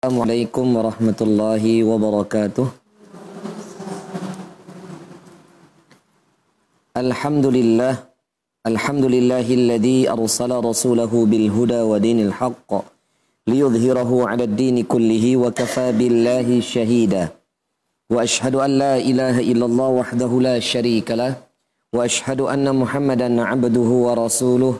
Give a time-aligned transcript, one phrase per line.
[0.00, 2.66] السلام عليكم ورحمة الله وبركاته.
[6.96, 7.94] الحمد لله
[8.64, 12.70] الحمد لله الذي أرسل رسوله بالهدى ودين الحق
[13.44, 17.24] ليظهره على الدين كله وكفى بالله شهيدا.
[18.08, 21.36] وأشهد أن لا إله إلا الله وحده لا شريك له
[21.92, 24.74] وأشهد أن محمدا عبده ورسوله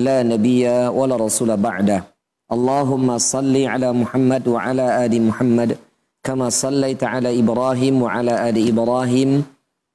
[0.00, 2.13] لا نبي ولا رسول بعده.
[2.52, 5.76] اللهم صل على محمد وعلى آل محمد
[6.24, 9.44] كما صليت على إبراهيم وعلى آل إبراهيم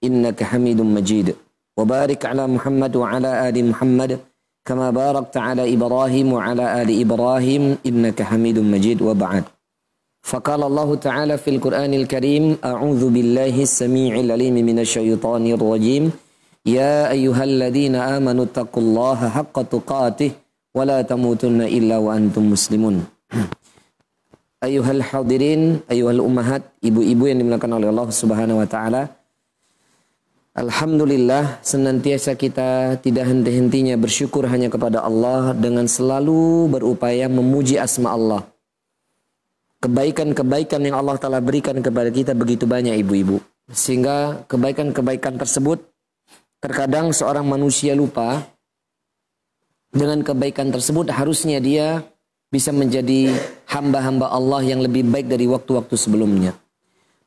[0.03, 1.35] إنك حميد مجيد.
[1.77, 4.19] وبارك على محمد وعلى آل محمد
[4.65, 9.01] كما باركت على إبراهيم وعلى آل إبراهيم إنك حميد مجيد.
[9.01, 9.43] وبعد.
[10.25, 16.11] فقال الله تعالى في القرآن الكريم أعوذ بالله السميع العليم من الشيطان الرجيم.
[16.65, 20.31] يا أيها الذين آمنوا اتقوا الله حق تقاته
[20.75, 23.01] tamutunna illa wa antum muslimun.
[24.59, 29.07] Ayuhal hadirin, ayuhal ummahat, ibu-ibu yang dimuliakan oleh Allah Subhanahu wa taala.
[30.51, 38.43] Alhamdulillah senantiasa kita tidak henti-hentinya bersyukur hanya kepada Allah dengan selalu berupaya memuji asma Allah.
[39.79, 43.39] Kebaikan-kebaikan yang Allah telah berikan kepada kita begitu banyak ibu-ibu.
[43.71, 45.79] Sehingga kebaikan-kebaikan tersebut
[46.59, 48.43] terkadang seorang manusia lupa
[49.89, 52.05] dengan kebaikan tersebut harusnya dia
[52.49, 53.29] bisa menjadi
[53.69, 56.57] hamba-hamba Allah yang lebih baik dari waktu-waktu sebelumnya.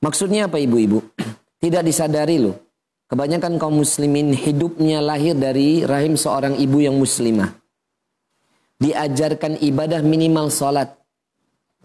[0.03, 0.99] Maksudnya apa ibu-ibu?
[1.63, 2.59] Tidak disadari loh.
[3.07, 7.55] Kebanyakan kaum muslimin hidupnya lahir dari rahim seorang ibu yang muslimah.
[8.83, 10.91] Diajarkan ibadah minimal salat.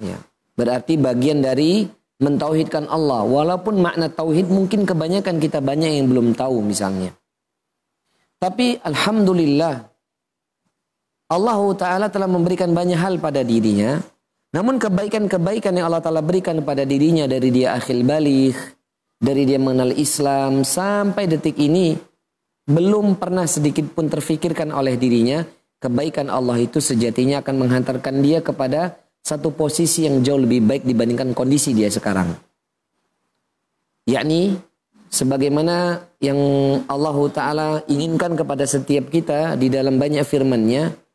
[0.02, 0.18] Ya.
[0.58, 1.86] Berarti bagian dari
[2.18, 3.22] mentauhidkan Allah.
[3.22, 7.14] Walaupun makna tauhid mungkin kebanyakan kita banyak yang belum tahu misalnya.
[8.42, 9.97] Tapi Alhamdulillah
[11.28, 14.00] Allah Ta'ala telah memberikan banyak hal pada dirinya.
[14.56, 18.56] Namun kebaikan-kebaikan yang Allah Ta'ala berikan pada dirinya dari dia akhil balik,
[19.20, 22.00] dari dia mengenal Islam, sampai detik ini
[22.68, 25.44] belum pernah sedikit pun terfikirkan oleh dirinya
[25.78, 31.36] kebaikan Allah itu sejatinya akan menghantarkan dia kepada satu posisi yang jauh lebih baik dibandingkan
[31.36, 32.34] kondisi dia sekarang.
[34.08, 34.56] Yakni
[35.12, 36.40] sebagaimana yang
[36.88, 41.07] Allah Ta'ala inginkan kepada setiap kita di dalam banyak firman-Nya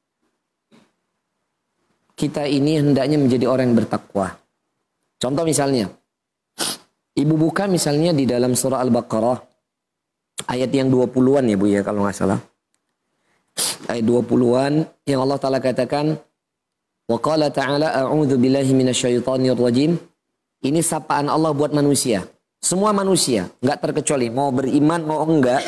[2.16, 4.36] kita ini hendaknya menjadi orang yang bertakwa.
[5.16, 5.86] Contoh misalnya,
[7.14, 9.38] ibu buka misalnya di dalam surah Al-Baqarah
[10.50, 12.40] ayat yang 20-an ya Bu ya kalau nggak salah.
[13.86, 14.72] Ayat 20-an
[15.04, 16.16] yang Allah Taala katakan
[17.06, 19.94] wa qala ta'ala a'udzu billahi minasyaitonir rajim.
[20.62, 22.22] Ini sapaan Allah buat manusia.
[22.62, 25.66] Semua manusia, nggak terkecuali mau beriman mau enggak.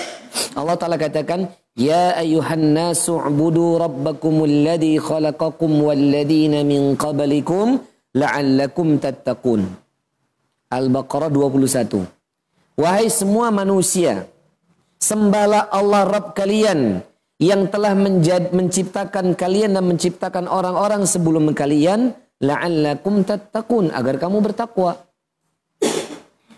[0.54, 7.82] Allah Taala katakan Ya ayuhan nasu ubudu rabbakumul ladhi khalaqakum walladhina min qablikum
[8.14, 9.66] la'allakum tattaqun.
[10.70, 12.78] Al-Baqarah 21.
[12.78, 14.30] Wahai semua manusia,
[15.02, 17.02] sembahlah Allah Rabb kalian
[17.42, 25.03] yang telah menjad, menciptakan kalian dan menciptakan orang-orang sebelum kalian la'allakum tattaqun agar kamu bertakwa.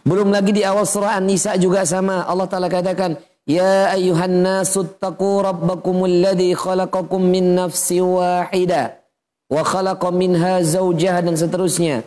[0.06, 5.43] Belum lagi di awal surah An-Nisa juga sama Allah Taala katakan Ya ayuhan nasu taqu
[5.43, 9.03] rabbakumul ladzi khalaqakum min nafsi wahida
[9.47, 12.03] wa khalaqa minha zawjaha dan seterusnya.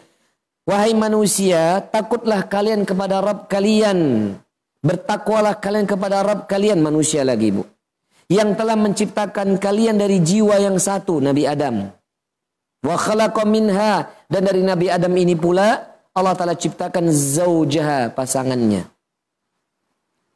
[0.68, 4.31] Wahai manusia, takutlah kalian kepada Rabb kalian.
[4.80, 7.64] Bertakwalah kalian kepada Rabb kalian manusia lagi, Bu.
[8.30, 11.90] Yang telah menciptakan kalian dari jiwa yang satu, Nabi Adam.
[12.86, 18.86] Wa khalaqa minha dan dari Nabi Adam ini pula Allah Taala ciptakan zaujaha pasangannya.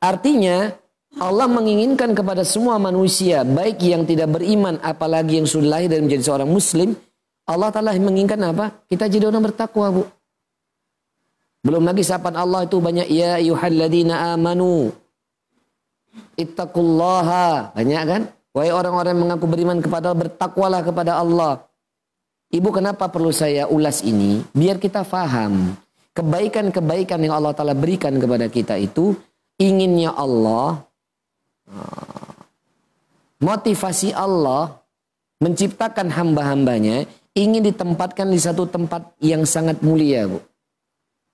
[0.03, 0.75] Artinya
[1.21, 6.23] Allah menginginkan kepada semua manusia, baik yang tidak beriman, apalagi yang sudah lahir dan menjadi
[6.25, 6.97] seorang muslim,
[7.45, 8.81] Allah Ta'ala menginginkan apa?
[8.89, 10.03] Kita jadi orang bertakwa, Bu.
[11.63, 14.89] Belum lagi sapaan Allah itu banyak, Ya ayuhalladina amanu,
[16.35, 17.77] ittaqullaha.
[17.77, 18.21] Banyak kan?
[18.53, 21.61] Wahai orang-orang mengaku beriman kepada bertakwalah kepada Allah.
[22.53, 24.45] Ibu kenapa perlu saya ulas ini?
[24.53, 25.73] Biar kita faham.
[26.13, 29.17] Kebaikan-kebaikan yang Allah Ta'ala berikan kepada kita itu,
[29.57, 30.85] inginnya Allah
[33.43, 34.71] Motivasi Allah
[35.43, 37.03] menciptakan hamba-hambanya
[37.35, 40.39] ingin ditempatkan di satu tempat yang sangat mulia, Bu.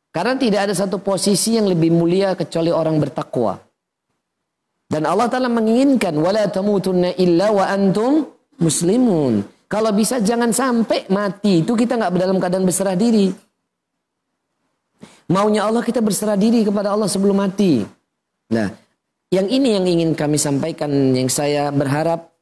[0.09, 3.61] Karena tidak ada satu posisi yang lebih mulia kecuali orang bertakwa.
[4.89, 8.25] Dan Allah Ta'ala menginginkan wala tamutunna illa wa antum
[8.57, 9.45] muslimun.
[9.69, 13.29] Kalau bisa jangan sampai mati itu kita nggak dalam keadaan berserah diri.
[15.29, 17.85] Maunya Allah kita berserah diri kepada Allah sebelum mati.
[18.49, 18.73] Nah,
[19.29, 22.33] yang ini yang ingin kami sampaikan, yang saya berharap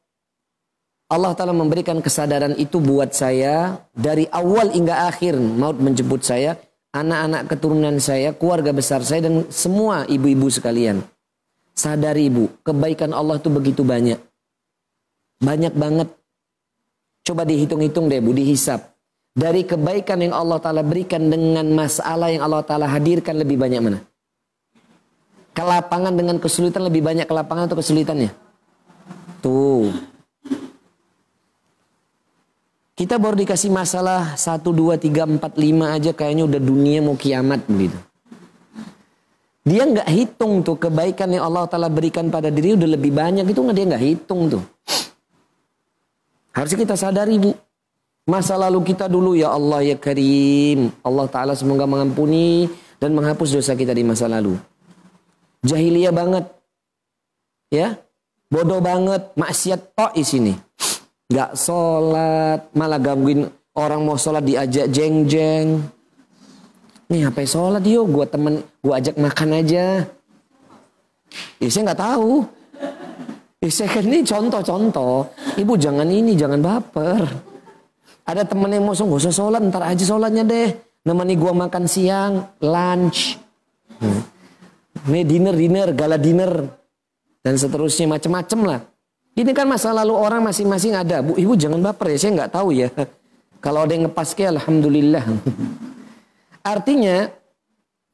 [1.08, 6.56] Allah Ta'ala memberikan kesadaran itu buat saya dari awal hingga akhir maut menjemput saya,
[6.96, 11.04] anak-anak keturunan saya, keluarga besar saya dan semua ibu-ibu sekalian.
[11.76, 14.20] Sadari ibu, kebaikan Allah itu begitu banyak.
[15.44, 16.08] Banyak banget.
[17.28, 18.96] Coba dihitung-hitung deh bu, dihisap.
[19.36, 24.00] Dari kebaikan yang Allah Ta'ala berikan dengan masalah yang Allah Ta'ala hadirkan lebih banyak mana?
[25.52, 28.32] Kelapangan dengan kesulitan lebih banyak kelapangan atau kesulitannya?
[29.44, 29.92] Tuh.
[32.96, 37.62] Kita baru dikasih masalah 1, 2, 3, 4, 5 aja kayaknya udah dunia mau kiamat
[37.68, 37.94] begitu.
[39.68, 43.60] Dia nggak hitung tuh kebaikan yang Allah Ta'ala berikan pada diri udah lebih banyak itu
[43.60, 44.64] nggak dia nggak hitung tuh.
[46.58, 47.54] Harusnya kita sadari bu.
[48.26, 50.90] Masa lalu kita dulu ya Allah ya Karim.
[51.06, 52.66] Allah Ta'ala semoga mengampuni
[52.98, 54.58] dan menghapus dosa kita di masa lalu.
[55.62, 56.44] Jahiliyah banget.
[57.70, 57.94] Ya.
[58.50, 59.32] Bodoh banget.
[59.38, 60.52] Maksiat tok di sini
[61.28, 63.44] nggak sholat, malah gangguin
[63.76, 65.84] orang mau sholat diajak jeng-jeng.
[67.08, 70.08] Nih apa sholat yuk, gue temen, gue ajak makan aja.
[71.60, 72.48] Ya saya nggak tahu.
[73.58, 75.34] Saya kan ini contoh-contoh.
[75.58, 77.26] Ibu jangan ini, jangan baper.
[78.22, 80.70] Ada temen yang mau gak usah sholat, ntar aja sholatnya deh.
[81.02, 83.34] Nemani gue makan siang, lunch.
[83.98, 84.22] Hmm.
[85.10, 86.70] Nih dinner, dinner, gala dinner.
[87.42, 88.80] Dan seterusnya macem-macem lah.
[89.34, 91.18] Ini kan masa lalu orang masing-masing ada.
[91.18, 92.90] Bu, ibu jangan baper ya, saya nggak tahu ya.
[93.64, 95.24] Kalau ada yang ngepas ke alhamdulillah.
[96.74, 97.26] Artinya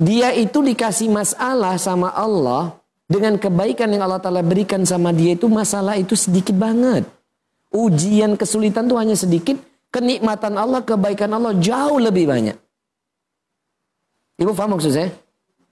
[0.01, 5.47] dia itu dikasih masalah sama Allah dengan kebaikan yang Allah Ta'ala berikan sama dia itu
[5.51, 7.05] masalah itu sedikit banget.
[7.75, 9.59] Ujian kesulitan itu hanya sedikit.
[9.95, 12.59] Kenikmatan Allah, kebaikan Allah jauh lebih banyak.
[14.43, 15.15] Ibu paham maksud saya?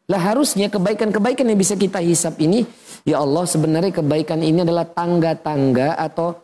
[0.07, 2.63] Lah harusnya kebaikan-kebaikan yang bisa kita hisap ini,
[3.03, 6.39] ya Allah sebenarnya kebaikan ini adalah tangga-tangga atau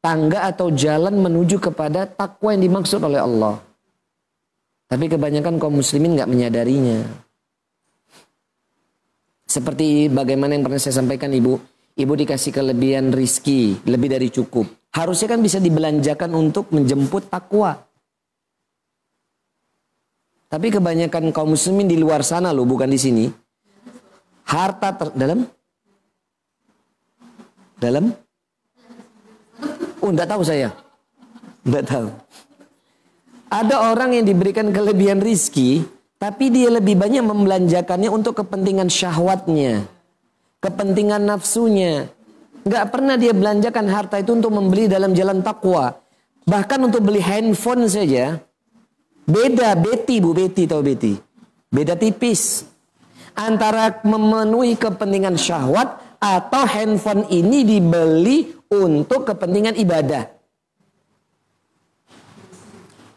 [0.00, 3.60] tangga atau jalan menuju kepada takwa yang dimaksud oleh Allah.
[4.88, 7.27] Tapi kebanyakan kaum muslimin nggak menyadarinya.
[9.48, 11.56] Seperti bagaimana yang pernah saya sampaikan ibu,
[11.96, 14.68] ibu dikasih kelebihan rizki, lebih dari cukup.
[14.92, 17.80] Harusnya kan bisa dibelanjakan untuk menjemput takwa.
[20.52, 23.24] Tapi kebanyakan kaum muslimin di luar sana loh, bukan di sini.
[24.48, 25.44] Harta ter dalam
[27.80, 28.12] dalam
[29.98, 30.70] Oh, tahu saya.
[31.66, 32.08] Enggak tahu.
[33.50, 35.82] Ada orang yang diberikan kelebihan rizki,
[36.18, 39.86] tapi dia lebih banyak membelanjakannya untuk kepentingan syahwatnya,
[40.58, 42.10] kepentingan nafsunya.
[42.66, 45.94] Enggak pernah dia belanjakan harta itu untuk membeli dalam jalan takwa.
[46.44, 48.42] Bahkan untuk beli handphone saja,
[49.28, 51.14] Beda Betty Bu Betty tahu Betty.
[51.70, 52.64] Beda tipis.
[53.38, 60.26] Antara memenuhi kepentingan syahwat atau handphone ini dibeli untuk kepentingan ibadah.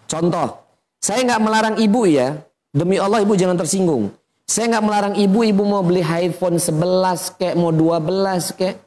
[0.05, 0.61] Contoh,
[1.01, 2.50] saya nggak melarang ibu ya.
[2.71, 4.15] Demi Allah ibu jangan tersinggung.
[4.47, 8.79] Saya nggak melarang ibu, ibu mau beli iPhone 11 kayak mau 12 kayak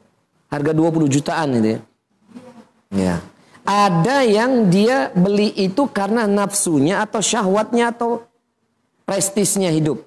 [0.49, 1.79] harga 20 jutaan itu ya.
[2.93, 3.15] Ya.
[3.65, 8.25] Ada yang dia beli itu karena nafsunya atau syahwatnya atau
[9.09, 10.05] prestisnya hidup.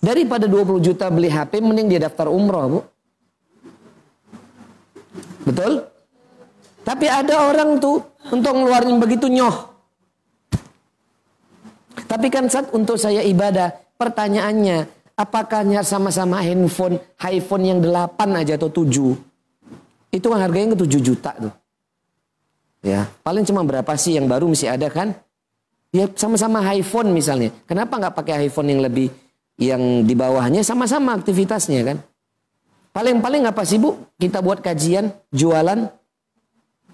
[0.00, 2.80] Daripada 20 juta beli HP, mending dia daftar umroh, Bu.
[5.48, 5.88] Betul?
[6.84, 9.75] Tapi ada orang tuh untuk ngeluarin begitu nyoh.
[12.16, 14.88] Tapi kan saat untuk saya ibadah, pertanyaannya,
[15.20, 16.96] apakah sama-sama handphone,
[17.28, 19.12] iPhone yang 8 aja atau 7?
[20.08, 21.52] Itu kan harganya ke 7 juta tuh.
[22.80, 25.12] Ya, paling cuma berapa sih yang baru mesti ada kan?
[25.92, 27.52] Ya sama-sama iPhone misalnya.
[27.68, 29.12] Kenapa nggak pakai iPhone yang lebih
[29.60, 32.00] yang di bawahnya sama-sama aktivitasnya kan?
[32.96, 33.92] Paling-paling apa sih Bu?
[34.16, 35.84] Kita buat kajian, jualan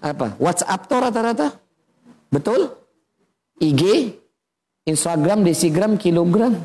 [0.02, 0.34] apa?
[0.42, 1.46] WhatsApp tuh rata-rata.
[2.26, 2.74] Betul?
[3.62, 3.82] IG,
[4.82, 6.58] Instagram, desigram, kilogram.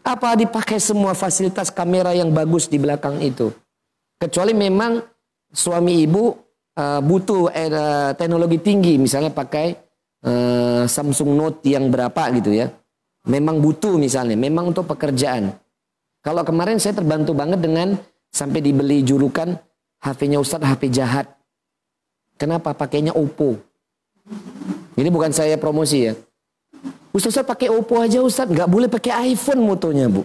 [0.00, 3.52] Apa dipakai semua fasilitas kamera yang bagus di belakang itu?
[4.20, 5.00] Kecuali memang
[5.52, 6.36] suami ibu
[6.76, 9.76] uh, butuh uh, teknologi tinggi, misalnya pakai
[10.24, 12.68] uh, Samsung Note yang berapa gitu ya.
[13.28, 15.52] Memang butuh misalnya, memang untuk pekerjaan.
[16.20, 17.96] Kalau kemarin saya terbantu banget dengan
[18.28, 19.56] sampai dibeli julukan
[20.00, 21.28] HP-nya Ustadz HP jahat.
[22.40, 22.72] Kenapa?
[22.72, 23.56] Pakainya Oppo.
[24.96, 26.16] Ini bukan saya promosi ya.
[27.10, 30.22] Ustadz, Ustadz pakai Oppo aja Ustadz, nggak boleh pakai iPhone motonya bu.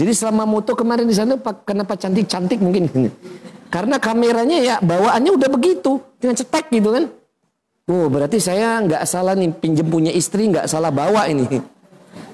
[0.00, 2.88] Jadi selama moto kemarin di sana kenapa cantik-cantik mungkin
[3.74, 7.04] karena kameranya ya bawaannya udah begitu, dengan cetek gitu kan.
[7.90, 11.44] Oh berarti saya nggak salah nih pinjem punya istri nggak salah bawa ini.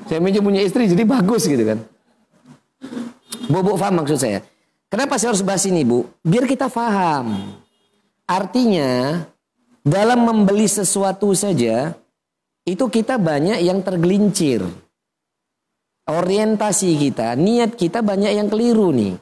[0.07, 1.83] Saya pinjem punya istri jadi bagus gitu kan.
[3.51, 4.39] Bu paham maksud saya.
[4.87, 6.07] Kenapa saya harus bahas ini bu?
[6.23, 7.59] Biar kita paham.
[8.23, 9.23] Artinya
[9.83, 11.99] dalam membeli sesuatu saja
[12.67, 14.67] itu kita banyak yang tergelincir.
[16.07, 19.15] Orientasi kita, niat kita banyak yang keliru nih.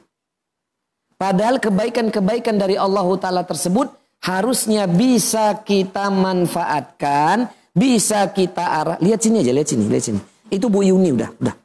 [1.15, 3.89] Padahal kebaikan-kebaikan dari Allah Ta'ala tersebut
[4.21, 8.97] harusnya bisa kita manfaatkan, bisa kita arah.
[9.01, 10.21] Lihat sini aja, lihat sini, lihat sini.
[10.49, 11.55] Itu Bu Yuni udah, udah.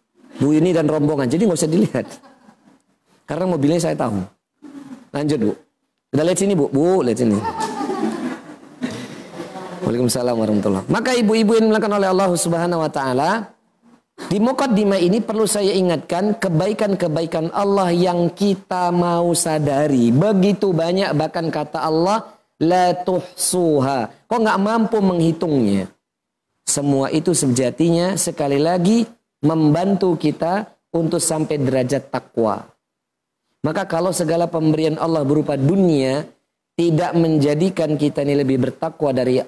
[0.41, 2.07] Bu Yuni dan rombongan, jadi nggak usah dilihat.
[3.29, 4.25] Karena mobilnya saya tahu.
[5.13, 5.53] Lanjut Bu.
[6.17, 7.37] Udah lihat sini Bu, Bu lihat sini.
[9.81, 13.31] Waalaikumsalam warahmatullahi Maka ibu-ibu yang dimuliakan oleh Allah Subhanahu wa taala,
[14.29, 20.13] di mukaddimah ini perlu saya ingatkan kebaikan-kebaikan Allah yang kita mau sadari.
[20.13, 22.29] Begitu banyak bahkan kata Allah
[22.61, 24.29] la tuhsuha.
[24.29, 25.89] Kok nggak mampu menghitungnya?
[26.69, 29.09] Semua itu sejatinya sekali lagi
[29.41, 32.69] membantu kita untuk sampai derajat takwa.
[33.65, 36.29] Maka kalau segala pemberian Allah berupa dunia
[36.77, 39.41] tidak menjadikan kita ini lebih bertakwa dari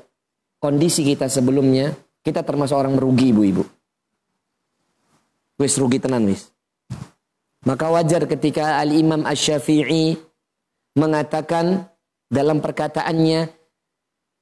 [0.62, 1.90] kondisi kita sebelumnya,
[2.23, 3.66] kita termasuk orang merugi ibu-ibu.
[5.59, 6.54] Wis rugi tenan wis.
[7.66, 10.19] Maka wajar ketika Al-Imam Ash-Syafi'i
[10.99, 11.87] mengatakan
[12.26, 13.50] dalam perkataannya,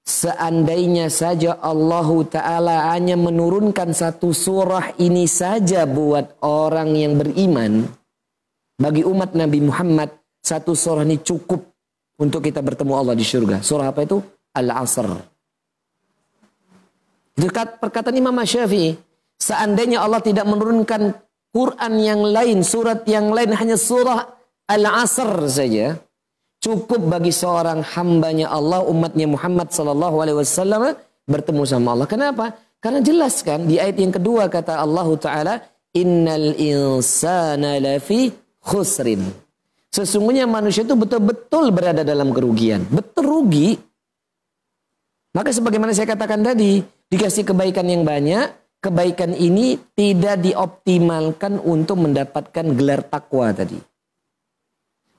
[0.05, 7.85] seandainya saja Allah Ta'ala hanya menurunkan satu surah ini saja buat orang yang beriman,
[8.81, 11.61] bagi umat Nabi Muhammad, satu surah ini cukup
[12.17, 13.61] untuk kita bertemu Allah di surga.
[13.61, 14.17] Surah apa itu?
[14.57, 15.30] Al-Asr.
[17.41, 19.01] Dekat perkataan Imam Syafi'i,
[19.41, 21.17] seandainya Allah tidak menurunkan
[21.57, 24.29] Quran yang lain, surat yang lain, hanya surah
[24.69, 25.97] Al-Asr saja,
[26.61, 30.95] cukup bagi seorang hambanya Allah, umatnya Muhammad Sallallahu Alaihi Wasallam
[31.25, 32.07] bertemu sama Allah.
[32.07, 32.55] Kenapa?
[32.79, 35.55] Karena jelas kan di ayat yang kedua kata Allah Taala,
[35.91, 38.31] Innal insana lafi
[38.63, 39.27] khusrin.
[39.91, 42.87] Sesungguhnya manusia itu betul-betul berada dalam kerugian.
[42.87, 43.75] Betul rugi.
[45.35, 46.79] Maka sebagaimana saya katakan tadi,
[47.11, 53.77] dikasih kebaikan yang banyak, kebaikan ini tidak dioptimalkan untuk mendapatkan gelar takwa tadi.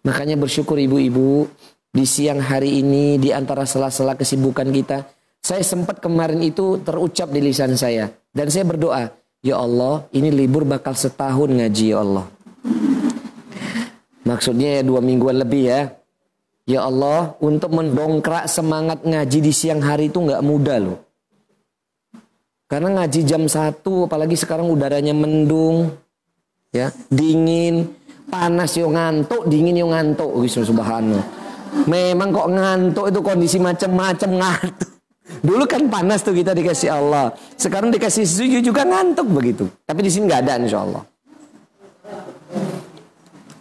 [0.02, 1.46] Makanya bersyukur ibu-ibu
[1.92, 5.06] di siang hari ini di antara sela-sela kesibukan kita,
[5.44, 9.14] saya sempat kemarin itu terucap di lisan saya dan saya berdoa,
[9.46, 12.26] ya Allah, ini libur bakal setahun ngaji ya Allah.
[14.22, 15.82] Maksudnya ya dua mingguan lebih ya.
[16.70, 21.11] Ya Allah, untuk mendongkrak semangat ngaji di siang hari itu nggak mudah loh.
[22.72, 25.92] Karena ngaji jam satu, apalagi sekarang udaranya mendung,
[26.72, 27.92] ya dingin,
[28.32, 31.28] panas yo ngantuk, dingin yo ngantuk, gitu subhanallah.
[31.84, 34.90] Memang kok ngantuk itu kondisi macam-macam ngantuk.
[35.48, 37.36] Dulu kan panas tuh kita dikasih Allah.
[37.60, 39.68] Sekarang dikasih suju juga ngantuk begitu.
[39.84, 41.04] Tapi di sini nggak ada insya Allah.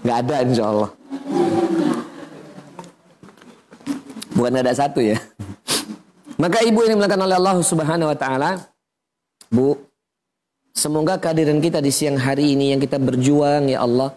[0.06, 0.90] Nggak ada insya Allah.
[4.38, 5.18] Bukan ada satu ya.
[6.42, 8.70] Maka ibu ini melakukan oleh Allah subhanahu wa ta'ala.
[9.50, 9.74] Bu,
[10.70, 14.14] semoga kehadiran kita di siang hari ini yang kita berjuang ya Allah.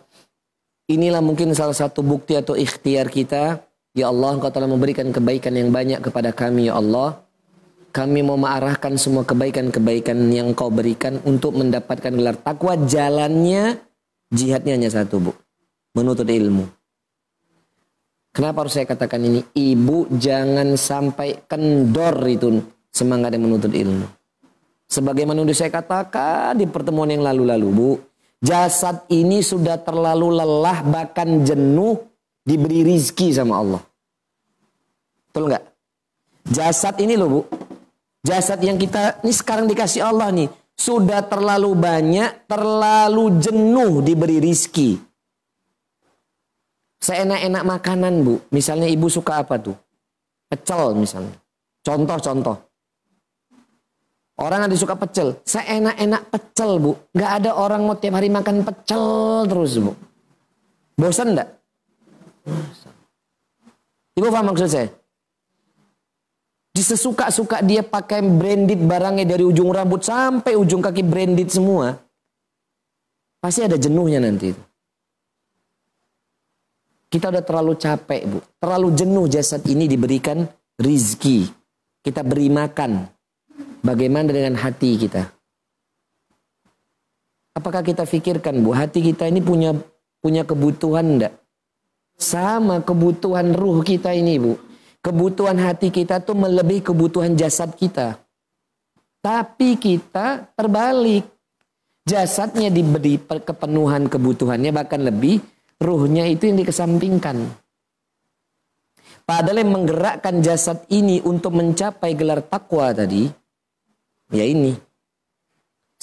[0.86, 3.66] Inilah mungkin salah satu bukti atau ikhtiar kita.
[3.98, 7.18] Ya Allah, Engkau telah memberikan kebaikan yang banyak kepada kami ya Allah.
[7.94, 12.74] Kami mau mengarahkan semua kebaikan-kebaikan yang kau berikan untuk mendapatkan gelar takwa.
[12.78, 13.78] Jalannya,
[14.34, 15.32] jihadnya hanya satu, Bu.
[15.94, 16.66] Menuntut ilmu.
[18.34, 19.46] Kenapa harus saya katakan ini?
[19.46, 24.23] Ibu jangan sampai kendor itu semangat yang menuntut ilmu.
[24.94, 27.90] Sebagaimana sudah saya katakan di pertemuan yang lalu-lalu, Bu.
[28.44, 31.98] Jasad ini sudah terlalu lelah bahkan jenuh
[32.46, 33.82] diberi rizki sama Allah.
[35.32, 35.64] Betul nggak?
[36.52, 37.42] Jasad ini loh Bu.
[38.22, 40.52] Jasad yang kita ini sekarang dikasih Allah nih.
[40.78, 45.00] Sudah terlalu banyak, terlalu jenuh diberi rizki.
[47.02, 48.44] Seenak-enak makanan Bu.
[48.52, 49.76] Misalnya ibu suka apa tuh?
[50.52, 51.34] Pecel misalnya.
[51.82, 52.73] Contoh-contoh.
[54.34, 55.38] Orang ada suka pecel.
[55.46, 56.98] Saya enak-enak pecel, Bu.
[57.14, 59.06] Gak ada orang mau tiap hari makan pecel
[59.46, 59.94] terus, Bu.
[60.98, 61.50] Bosan enggak?
[64.18, 64.90] Ibu paham maksud saya?
[66.74, 71.94] Disesuka-suka dia pakai branded barangnya dari ujung rambut sampai ujung kaki branded semua.
[73.38, 74.50] Pasti ada jenuhnya nanti.
[77.14, 78.42] Kita udah terlalu capek, Bu.
[78.58, 80.50] Terlalu jenuh jasad ini diberikan
[80.82, 81.46] rizki.
[82.02, 83.13] Kita beri makan.
[83.84, 85.28] Bagaimana dengan hati kita?
[87.54, 89.76] Apakah kita pikirkan, Bu, hati kita ini punya
[90.24, 91.36] punya kebutuhan enggak?
[92.16, 94.56] Sama kebutuhan ruh kita ini, Bu.
[95.04, 98.24] Kebutuhan hati kita tuh melebihi kebutuhan jasad kita.
[99.20, 101.28] Tapi kita terbalik.
[102.04, 105.40] Jasadnya diberi kepenuhan kebutuhannya bahkan lebih,
[105.80, 107.48] ruhnya itu yang dikesampingkan.
[109.24, 113.32] Padahal yang menggerakkan jasad ini untuk mencapai gelar takwa tadi,
[114.34, 114.74] ya ini.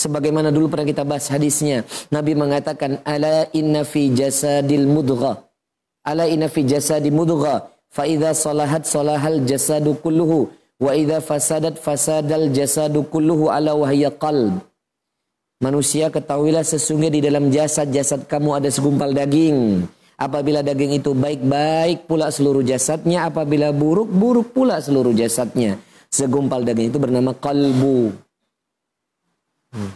[0.00, 1.84] Sebagaimana dulu pernah kita bahas hadisnya.
[2.08, 5.44] Nabi mengatakan, Ala inna fi jasadil mudgha.
[6.00, 7.68] Ala inna fi jasadil mudgha.
[7.92, 10.48] Fa idha salahat salahal jasadu kulluhu.
[10.80, 14.64] Wa idha fasadat fasadal jasadu kulluhu ala wahya qalb.
[15.60, 19.84] Manusia ketahuilah sesungguhnya di dalam jasad-jasad kamu ada segumpal daging.
[20.16, 23.28] Apabila daging itu baik-baik pula seluruh jasadnya.
[23.28, 25.76] Apabila buruk-buruk pula seluruh jasadnya.
[26.10, 28.10] Segumpal daging itu bernama kalbu.
[29.70, 29.92] Hmm.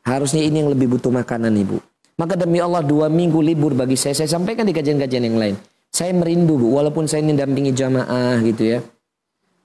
[0.00, 1.76] Harusnya ini yang lebih butuh makanan ibu.
[2.16, 4.16] Maka demi Allah dua minggu libur bagi saya.
[4.16, 5.56] Saya sampaikan di kajian-kajian yang lain.
[5.92, 6.76] Saya merindu bu.
[6.80, 8.78] Walaupun saya ini dampingi jamaah gitu ya.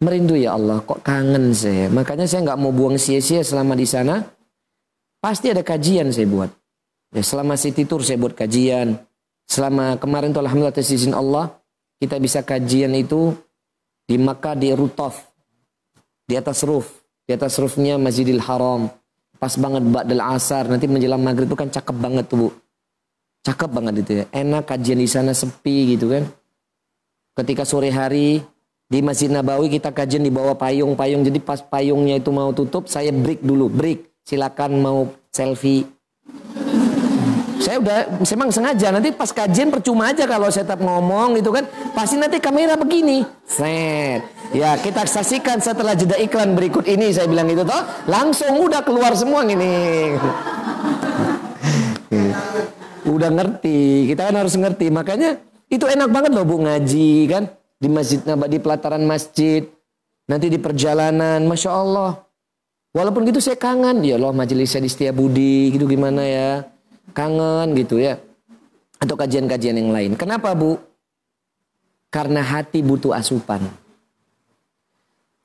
[0.04, 0.84] Merindu ya Allah.
[0.84, 1.88] Kok kangen saya.
[1.88, 4.24] Makanya saya nggak mau buang sia-sia selama di sana.
[5.24, 6.52] Pasti ada kajian saya buat.
[7.16, 9.00] Ya, selama City Tour saya buat kajian.
[9.48, 11.54] Selama kemarin tuh Alhamdulillah atas izin Allah,
[12.02, 13.32] kita bisa kajian itu
[14.04, 15.35] di Makkah di Rutaf.
[16.25, 16.89] Di atas roof.
[17.25, 18.89] Di atas roofnya Masjidil Haram.
[19.38, 20.67] Pas banget Ba'dal Asar.
[20.70, 22.50] Nanti menjelang maghrib itu kan cakep banget tuh Bu.
[23.46, 24.25] Cakep banget itu ya.
[24.34, 26.25] Enak kajian di sana sepi gitu kan.
[27.38, 28.41] Ketika sore hari
[28.86, 31.25] di Masjid Nabawi kita kajian di bawah payung-payung.
[31.25, 33.70] Jadi pas payungnya itu mau tutup, saya break dulu.
[33.70, 34.25] Break.
[34.25, 35.86] Silakan mau selfie
[37.65, 41.65] saya udah memang sengaja nanti pas kajian percuma aja kalau saya tetap ngomong gitu kan.
[41.98, 43.25] Pasti nanti kamera begini.
[43.41, 44.22] Set.
[44.53, 47.81] Ya, kita saksikan setelah jeda iklan berikut ini saya bilang gitu toh.
[48.05, 50.13] Langsung udah keluar semua gini.
[53.17, 54.13] udah ngerti.
[54.13, 54.93] Kita kan harus ngerti.
[54.93, 57.50] Makanya itu enak banget loh Bu ngaji kan
[57.81, 59.65] di masjid di pelataran masjid.
[60.29, 62.29] Nanti di perjalanan, masya Allah.
[62.93, 66.75] Walaupun gitu saya kangen, ya Allah majelisnya di Budi gitu gimana ya
[67.12, 68.18] kangen gitu ya.
[68.98, 70.12] Atau kajian-kajian yang lain.
[70.16, 70.80] Kenapa Bu?
[72.10, 73.60] Karena hati butuh asupan.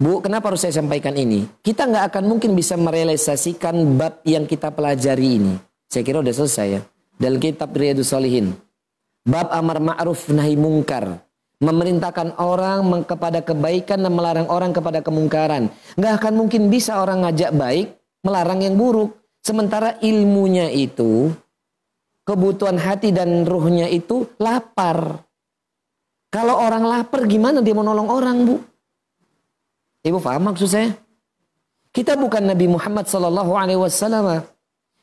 [0.01, 1.45] Bu, kenapa harus saya sampaikan ini?
[1.61, 5.55] Kita nggak akan mungkin bisa merealisasikan bab yang kita pelajari ini.
[5.91, 6.81] Saya kira udah selesai ya.
[7.21, 8.57] Dalam kitab Riyadus Salihin.
[9.29, 11.21] Bab amar ma'ruf nahi mungkar.
[11.61, 15.69] Memerintahkan orang kepada kebaikan dan melarang orang kepada kemungkaran.
[16.01, 17.93] Nggak akan mungkin bisa orang ngajak baik,
[18.25, 19.21] melarang yang buruk.
[19.45, 21.29] Sementara ilmunya itu
[22.31, 25.27] kebutuhan hati dan ruhnya itu lapar.
[26.31, 28.57] Kalau orang lapar gimana dia mau nolong orang bu?
[30.07, 30.95] Ibu paham maksud saya?
[31.91, 34.47] Kita bukan Nabi Muhammad Sallallahu Alaihi Wasallam.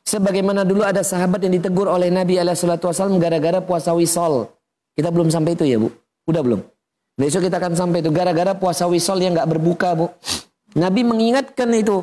[0.08, 4.48] Sebagaimana dulu ada sahabat yang ditegur oleh Nabi Alaihi Wasallam gara-gara puasa wisol.
[4.96, 5.92] Kita belum sampai itu ya bu?
[6.24, 6.64] Udah belum?
[7.20, 10.08] Besok kita akan sampai itu gara-gara puasa wisol yang nggak berbuka bu.
[10.80, 12.00] Nabi mengingatkan itu.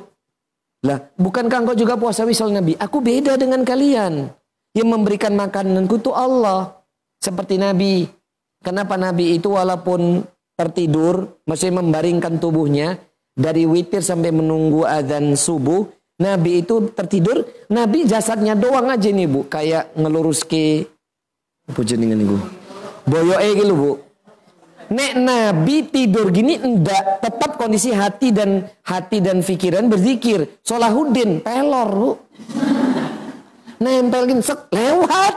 [0.86, 2.78] Lah, bukankah engkau juga puasa wisol Nabi?
[2.78, 4.30] Aku beda dengan kalian.
[4.76, 6.84] Yang memberikan makananku itu Allah.
[7.24, 8.06] Seperti Nabi.
[8.60, 10.22] Kenapa Nabi itu walaupun
[10.56, 13.00] tertidur, masih membaringkan tubuhnya
[13.36, 15.86] dari witir sampai menunggu azan subuh,
[16.16, 20.88] Nabi itu tertidur, Nabi jasadnya doang aja nih bu, kayak ngelurus ke
[21.68, 22.40] apa jenengan ibu,
[23.04, 23.92] boyo eh gitu bu.
[24.86, 30.62] Nek Nabi tidur gini enggak, tetap kondisi hati dan hati dan pikiran berzikir.
[30.64, 32.10] Solahuddin pelor bu
[33.86, 35.34] nempelin sek lewat.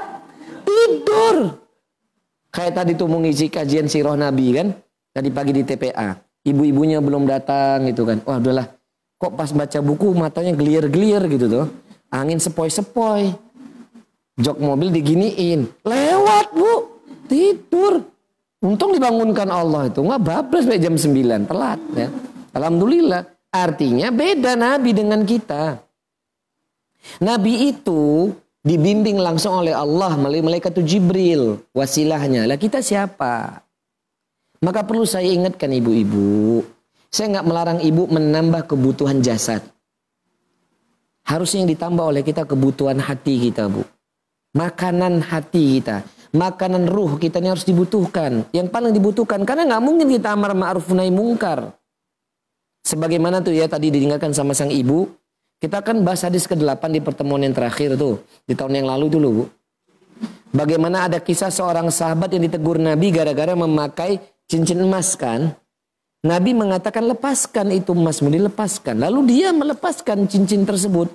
[0.65, 1.53] Tidur.
[2.49, 4.73] Kayak tadi tuh mengisi kajian sirah Nabi kan?
[5.13, 6.17] Tadi pagi di TPA
[6.49, 8.25] ibu-ibunya belum datang gitu kan.
[8.25, 8.67] Wah udahlah.
[9.19, 11.67] Kok pas baca buku matanya gelir-gelir gitu tuh.
[12.09, 13.35] Angin sepoi-sepoi.
[14.39, 15.67] Jok mobil diginiin.
[15.85, 16.73] Lewat bu.
[17.29, 18.01] Tidur.
[18.63, 20.01] Untung dibangunkan Allah itu.
[20.01, 22.09] Nggak bablas sampai jam 9 telat ya.
[22.55, 23.23] Alhamdulillah.
[23.49, 25.81] Artinya beda Nabi dengan kita
[27.19, 32.45] Nabi itu dibimbing langsung oleh Allah melalui malaikat Jibril wasilahnya.
[32.45, 33.65] Lah kita siapa?
[34.59, 36.67] Maka perlu saya ingatkan ibu-ibu,
[37.09, 39.63] saya nggak melarang ibu menambah kebutuhan jasad.
[41.23, 43.85] Harusnya yang ditambah oleh kita kebutuhan hati kita, Bu.
[44.57, 48.49] Makanan hati kita, makanan ruh kita ini harus dibutuhkan.
[48.51, 51.71] Yang paling dibutuhkan karena nggak mungkin kita amar ma'ruf nahi mungkar.
[52.83, 55.05] Sebagaimana tuh ya tadi didengarkan sama sang ibu,
[55.59, 58.23] kita kan bahas hadis ke-8 di pertemuan yang terakhir tuh.
[58.47, 59.29] Di tahun yang lalu dulu.
[59.31, 59.45] Bu.
[60.55, 65.53] Bagaimana ada kisah seorang sahabat yang ditegur Nabi gara-gara memakai cincin emas kan.
[66.23, 69.03] Nabi mengatakan lepaskan itu emasmu dilepaskan.
[69.03, 71.11] Lalu dia melepaskan cincin tersebut.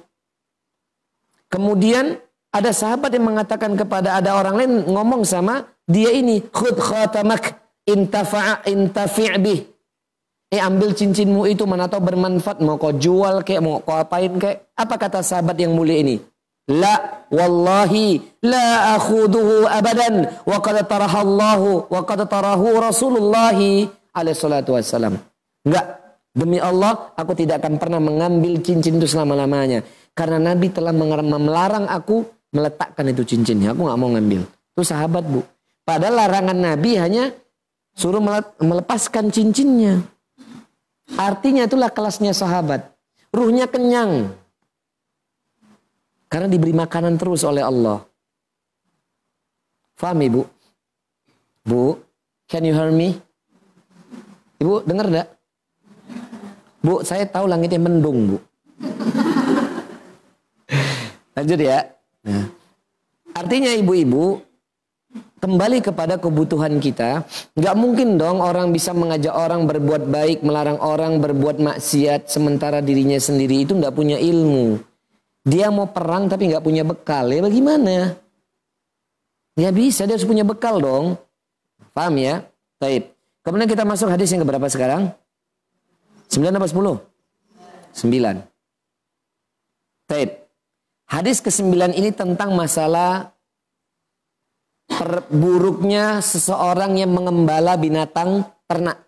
[1.48, 2.20] Kemudian
[2.54, 8.64] ada sahabat yang mengatakan kepada ada orang lain ngomong sama dia ini khud khatamak intafa'a
[8.70, 9.73] intafi' bih
[10.54, 14.70] Eh ambil cincinmu itu mana tahu bermanfaat mau kau jual kek mau kau apain kek
[14.78, 16.22] apa kata sahabat yang mulia ini
[16.70, 23.52] La wallahi la akhuduhu abadan wa qad tarahallahu wa qad tarahu Rasulullah
[24.14, 25.20] alaihi salatu wassalam.
[25.68, 25.86] Enggak,
[26.32, 29.84] demi Allah aku tidak akan pernah mengambil cincin itu selama-lamanya
[30.16, 33.74] karena Nabi telah melarang aku meletakkan itu cincinnya.
[33.76, 34.46] Aku nggak mau ngambil.
[34.46, 35.42] Itu sahabat, Bu.
[35.84, 37.34] Padahal larangan Nabi hanya
[37.92, 38.24] suruh
[38.62, 40.13] melepaskan cincinnya.
[41.14, 42.88] Artinya itulah kelasnya sahabat.
[43.34, 44.32] Ruhnya kenyang.
[46.32, 48.02] Karena diberi makanan terus oleh Allah.
[49.94, 50.42] Faham ibu?
[51.64, 52.02] Bu,
[52.50, 53.22] can you hear me?
[54.58, 55.30] Ibu dengar enggak?
[56.84, 58.38] Bu, saya tahu langitnya mendung, Bu.
[61.38, 61.88] Lanjut ya.
[62.26, 62.50] Nah.
[63.34, 64.42] Artinya ibu-ibu,
[65.44, 67.28] kembali kepada kebutuhan kita.
[67.60, 73.20] Nggak mungkin dong orang bisa mengajak orang berbuat baik, melarang orang berbuat maksiat, sementara dirinya
[73.20, 74.80] sendiri itu nggak punya ilmu.
[75.44, 77.28] Dia mau perang tapi nggak punya bekal.
[77.28, 78.16] Ya bagaimana?
[79.60, 81.20] Ya bisa, dia harus punya bekal dong.
[81.92, 82.48] Paham ya?
[82.80, 83.12] Taib.
[83.44, 85.12] Kemudian kita masuk hadis yang keberapa sekarang?
[86.32, 87.04] 9 apa 10?
[87.92, 88.48] 9.
[90.08, 90.30] Taib.
[91.04, 93.33] Hadis ke-9 ini tentang masalah
[95.30, 99.04] buruknya seseorang yang mengembala binatang ternak.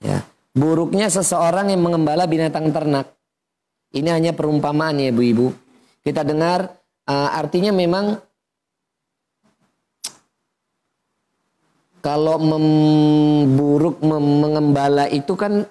[0.00, 0.22] Ya.
[0.54, 3.10] Buruknya seseorang yang mengembala binatang ternak.
[3.94, 5.50] Ini hanya perumpamaan ya ibu-ibu.
[6.02, 6.70] Kita dengar
[7.06, 8.18] uh, artinya memang
[12.04, 15.64] kalau memburuk mem mengembala itu kan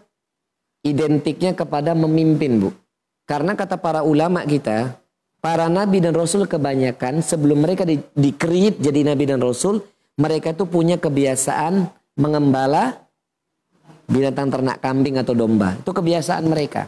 [0.82, 2.70] identiknya kepada memimpin bu.
[3.24, 5.00] Karena kata para ulama kita,
[5.44, 8.32] para nabi dan rasul kebanyakan sebelum mereka di, di
[8.80, 9.84] jadi nabi dan rasul,
[10.16, 13.04] mereka itu punya kebiasaan mengembala
[14.08, 15.76] binatang ternak kambing atau domba.
[15.76, 16.88] Itu kebiasaan mereka.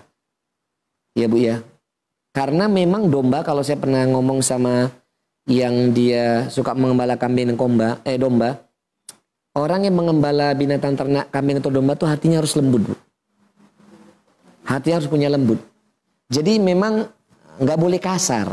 [1.20, 1.60] Ya Bu ya.
[2.32, 4.88] Karena memang domba kalau saya pernah ngomong sama
[5.48, 8.60] yang dia suka mengembala kambing dan komba, eh domba,
[9.56, 12.96] orang yang mengembala binatang ternak kambing atau domba tuh hatinya harus lembut, Bu.
[14.66, 15.62] Hati harus punya lembut.
[16.28, 17.06] Jadi memang
[17.60, 18.50] nggak boleh kasar.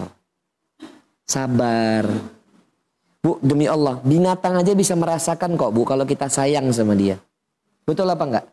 [1.27, 2.07] Sabar.
[3.23, 7.23] Bu, demi Allah, binatang aja bisa merasakan kok, Bu, kalau kita sayang sama dia.
[7.87, 8.47] Betul apa enggak?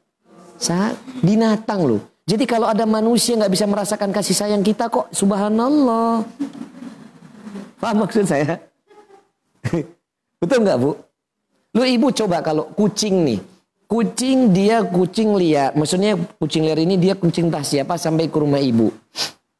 [0.61, 0.93] Sa
[1.25, 2.01] binatang loh.
[2.29, 6.21] Jadi kalau ada manusia nggak bisa merasakan kasih sayang kita kok, subhanallah.
[7.81, 8.61] Paham maksud saya?
[10.41, 10.93] Betul nggak bu?
[11.73, 13.39] Lu ibu coba kalau kucing nih,
[13.89, 18.61] kucing dia kucing liar, maksudnya kucing liar ini dia kucing tas siapa sampai ke rumah
[18.61, 18.93] ibu.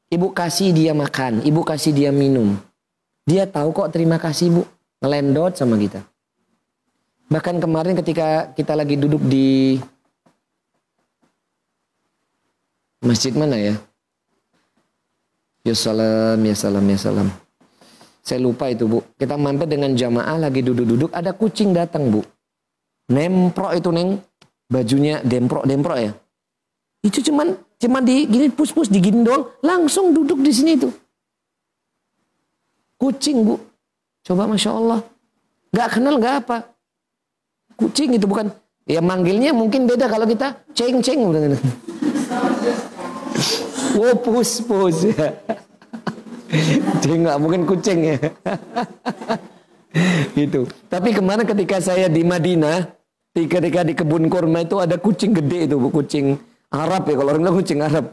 [0.10, 2.58] Ibu kasih dia makan, ibu kasih dia minum.
[3.30, 4.62] Dia tahu kok terima kasih bu,
[5.06, 6.02] ngelendot sama kita.
[7.30, 9.78] Bahkan kemarin ketika kita lagi duduk di
[13.00, 13.80] Masjid mana ya?
[15.64, 17.28] Ya salam, ya salam, ya salam.
[18.20, 19.00] Saya lupa itu bu.
[19.16, 21.14] Kita mampir dengan jamaah lagi duduk-duduk.
[21.16, 22.22] Ada kucing datang bu.
[23.08, 24.20] Nemprok itu neng.
[24.70, 26.12] Bajunya demprok, demprok ya.
[27.02, 29.48] Itu cuman cuman di gini pus-pus digini doang.
[29.64, 30.92] Langsung duduk di sini tuh.
[33.00, 33.56] Kucing bu.
[34.28, 35.00] Coba Masya Allah.
[35.72, 36.58] Gak kenal gak apa.
[37.80, 38.52] Kucing itu bukan.
[38.84, 41.24] Ya manggilnya mungkin beda kalau kita ceng-ceng.
[44.00, 45.34] Oh pus pus ya.
[47.02, 48.18] Dia nggak mungkin kucing ya.
[50.40, 50.70] gitu.
[50.88, 52.86] Tapi ke mana ketika saya di Madinah,
[53.34, 56.38] ketika di kebun kurma itu ada kucing gede itu, bu kucing
[56.70, 58.06] Arab ya kalau orang bilang kucing Arab.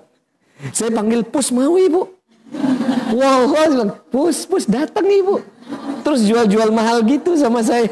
[0.72, 2.08] Saya panggil pus mau ibu.
[3.12, 5.44] Wow, wow pus pus datang ibu.
[6.02, 7.86] Terus jual-jual mahal gitu sama saya.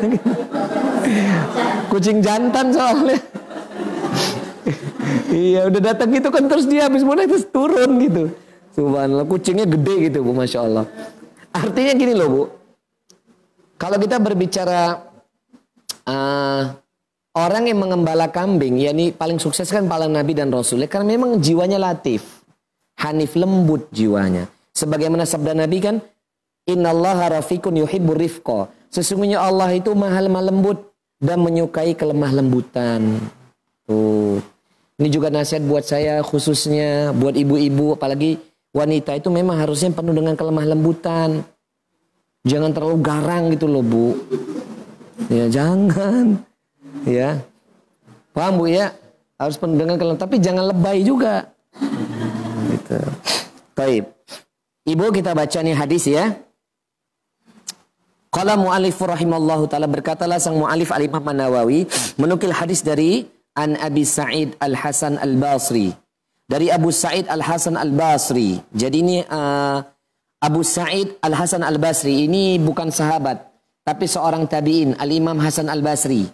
[1.93, 3.21] kucing jantan soalnya
[5.35, 8.31] iya udah datang gitu kan terus dia habis mulai terus turun gitu.
[8.75, 10.85] Subhanallah kucingnya gede gitu bu, masya Allah.
[11.55, 12.43] Artinya gini loh bu,
[13.79, 14.99] kalau kita berbicara
[16.11, 16.75] uh,
[17.35, 21.19] orang yang mengembala kambing, ya ini paling sukses kan paling Nabi dan Rasul, ya, karena
[21.19, 22.43] memang jiwanya latif,
[22.99, 24.47] hanif lembut jiwanya.
[24.75, 25.99] Sebagaimana sabda Nabi kan,
[26.65, 28.73] Innallaha rafiqun yuhibbur rifqa.
[28.89, 33.21] Sesungguhnya Allah itu mahal lembut dan menyukai kelemah lembutan.
[33.85, 34.41] Tuh.
[34.97, 38.39] Ini juga nasihat buat saya khususnya buat ibu-ibu apalagi
[38.71, 41.43] wanita itu memang harusnya penuh dengan kelemah lembutan.
[42.47, 44.15] Jangan terlalu garang gitu loh bu.
[45.29, 46.41] Ya jangan.
[47.05, 47.45] Ya.
[48.33, 48.93] Paham bu ya?
[49.39, 50.21] Harus penuh dengan kelemah.
[50.21, 51.53] Tapi jangan lebay juga.
[52.73, 52.99] Gitu.
[53.77, 54.05] Taib.
[54.85, 56.37] Ibu kita baca nih hadis ya.
[58.35, 61.87] Qala mu'alif rahimallahu taala berkatalah sang mu'alif Al-Imam Nawawi
[62.19, 65.95] menukil hadis dari an Abi Sa'id Al-Hasan Al-Basri.
[66.45, 68.59] Dari Abu Sa'id Al-Hasan Al-Basri.
[68.75, 69.79] Jadi ini uh,
[70.43, 73.49] Abu Sa'id Al-Hasan Al-Basri ini bukan sahabat,
[73.87, 76.29] tapi seorang tabi'in, Al-Imam Hasan Al-Basri.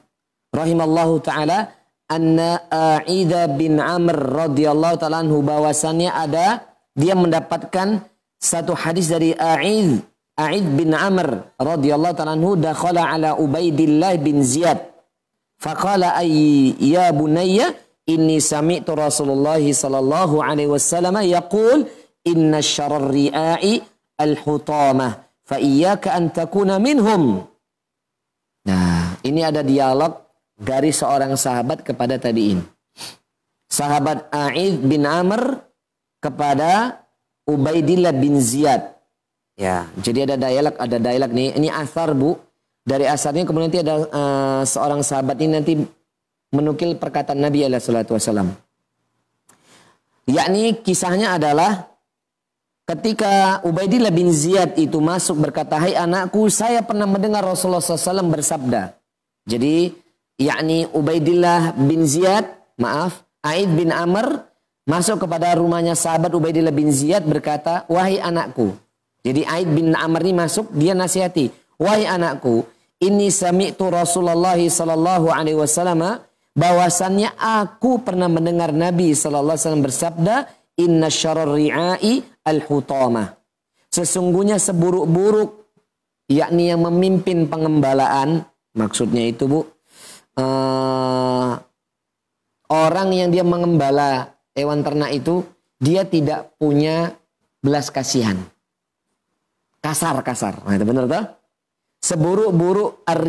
[0.50, 1.70] Rahimallahu ta'ala,
[2.10, 6.66] anna A'idha bin Amr radhiyallahu ta'ala anhu bahwasannya ada,
[6.98, 8.02] dia mendapatkan
[8.40, 10.02] satu hadis dari A'id,
[10.34, 14.90] A'id bin Amr radhiyallahu ta'ala anhu, dakhala ala Ubaidillah bin Ziyad.
[15.60, 17.76] Faqala ay ya bunayya
[18.08, 21.84] inni sami'tu Rasulullah sallallahu alaihi wasallam yaqul
[22.24, 23.84] inna syarrar ri'ai
[24.16, 27.44] al-hutamah fa iyyaka an takuna minhum.
[28.64, 30.29] Nah, ini ada dialog
[30.60, 32.60] dari seorang sahabat kepada tabi'in.
[33.72, 35.64] Sahabat A'id bin Amr
[36.20, 37.00] kepada
[37.48, 38.92] Ubaidillah bin Ziyad.
[39.56, 41.56] Ya, jadi ada dialog, ada dialog nih.
[41.56, 42.36] Ini asar bu.
[42.84, 45.72] Dari asarnya kemudian nanti ada uh, seorang sahabat ini nanti
[46.52, 47.80] menukil perkataan Nabi alaihi
[48.12, 48.52] wasallam.
[50.28, 51.90] Yakni kisahnya adalah
[52.90, 58.98] Ketika Ubaidillah bin Ziyad itu masuk berkata, Hai anakku, saya pernah mendengar Rasulullah SAW bersabda.
[59.46, 59.94] Jadi,
[60.40, 62.48] yakni Ubaidillah bin Ziyad,
[62.80, 64.48] maaf, Aid bin Amr,
[64.88, 68.72] masuk kepada rumahnya sahabat Ubaidillah bin Ziyad berkata, Wahai anakku.
[69.20, 71.52] Jadi Aid bin Amr ini masuk, dia nasihati.
[71.76, 72.64] Wahai anakku,
[73.04, 76.24] ini sami'tu Rasulullah sallallahu alaihi wasallam
[76.56, 80.34] bahwasannya aku pernah mendengar Nabi sallallahu alaihi wasallam bersabda,
[80.80, 83.36] "Inna syarrar ri'ai al-hutamah.
[83.92, 85.60] Sesungguhnya seburuk-buruk
[86.30, 89.66] yakni yang memimpin pengembalaan maksudnya itu Bu
[90.38, 91.58] uh,
[92.70, 95.42] orang yang dia mengembala hewan ternak itu
[95.80, 97.16] dia tidak punya
[97.64, 98.36] belas kasihan.
[99.80, 100.60] Kasar-kasar.
[100.62, 101.24] Nah, itu benar tuh?
[102.04, 103.24] Seburuk-buruk ar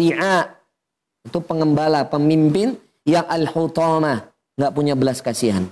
[1.21, 2.75] itu pengembala, pemimpin
[3.07, 5.69] yang al-hutamah nggak punya belas kasihan.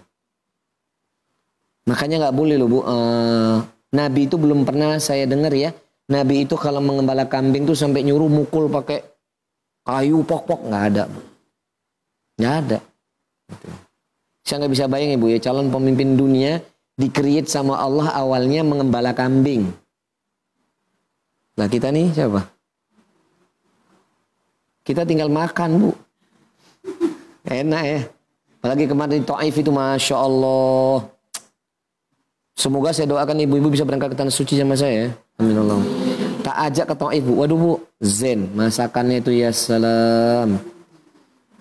[1.89, 2.79] Makanya nggak boleh loh bu.
[2.85, 3.57] Uh,
[3.89, 5.73] Nabi itu belum pernah saya dengar ya.
[6.09, 9.01] Nabi itu kalau mengembala kambing tuh sampai nyuruh mukul pakai
[9.85, 11.03] kayu pok-pok nggak ada.
[12.39, 12.79] Nggak ada.
[14.45, 16.63] Saya nggak bisa bayangin bu ya calon pemimpin dunia
[16.97, 19.69] dikreat sama Allah awalnya mengembala kambing.
[21.59, 22.43] Nah kita nih siapa?
[24.83, 25.91] Kita tinggal makan bu.
[27.45, 28.01] Enak ya.
[28.59, 31.07] Apalagi kemarin di Taif itu Masya Allah.
[32.59, 35.07] Semoga saya doakan ibu-ibu bisa berangkat ke tanah suci sama saya.
[35.07, 35.09] Ya.
[35.39, 35.79] Amin Allah.
[36.49, 37.33] Tak ajak ke Taif bu.
[37.45, 38.49] Waduh bu, zen.
[38.57, 40.57] Masakannya itu ya salam.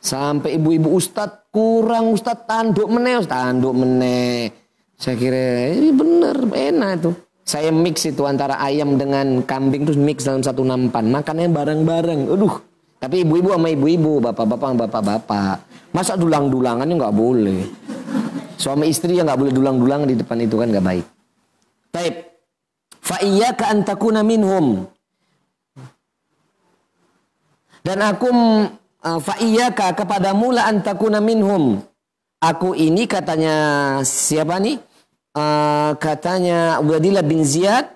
[0.01, 3.20] Sampai ibu-ibu ustad kurang ustad tanduk meneh.
[3.29, 4.48] Tanduk meneh.
[4.96, 7.11] Saya kira ini bener enak itu.
[7.44, 11.12] Saya mix itu antara ayam dengan kambing terus mix dalam satu nampan.
[11.12, 12.33] Makannya bareng-bareng.
[12.33, 12.57] Aduh.
[12.96, 15.57] Tapi ibu-ibu sama ibu-ibu, bapak-bapak sama bapak-bapak.
[15.92, 17.61] Masa dulang-dulangannya nggak boleh.
[18.57, 21.07] Suami istri yang nggak boleh dulang-dulang di depan itu kan nggak baik.
[21.92, 22.27] Taib.
[23.09, 24.85] Fa iyyaka an takuna minhum.
[27.81, 28.29] Dan aku
[29.01, 31.81] uh, fa iyyaka kepadamu la an takuna minhum.
[32.44, 33.57] Aku ini katanya
[34.05, 34.77] siapa nih?
[35.33, 37.88] Uh, katanya Ubadillah bin Ziyad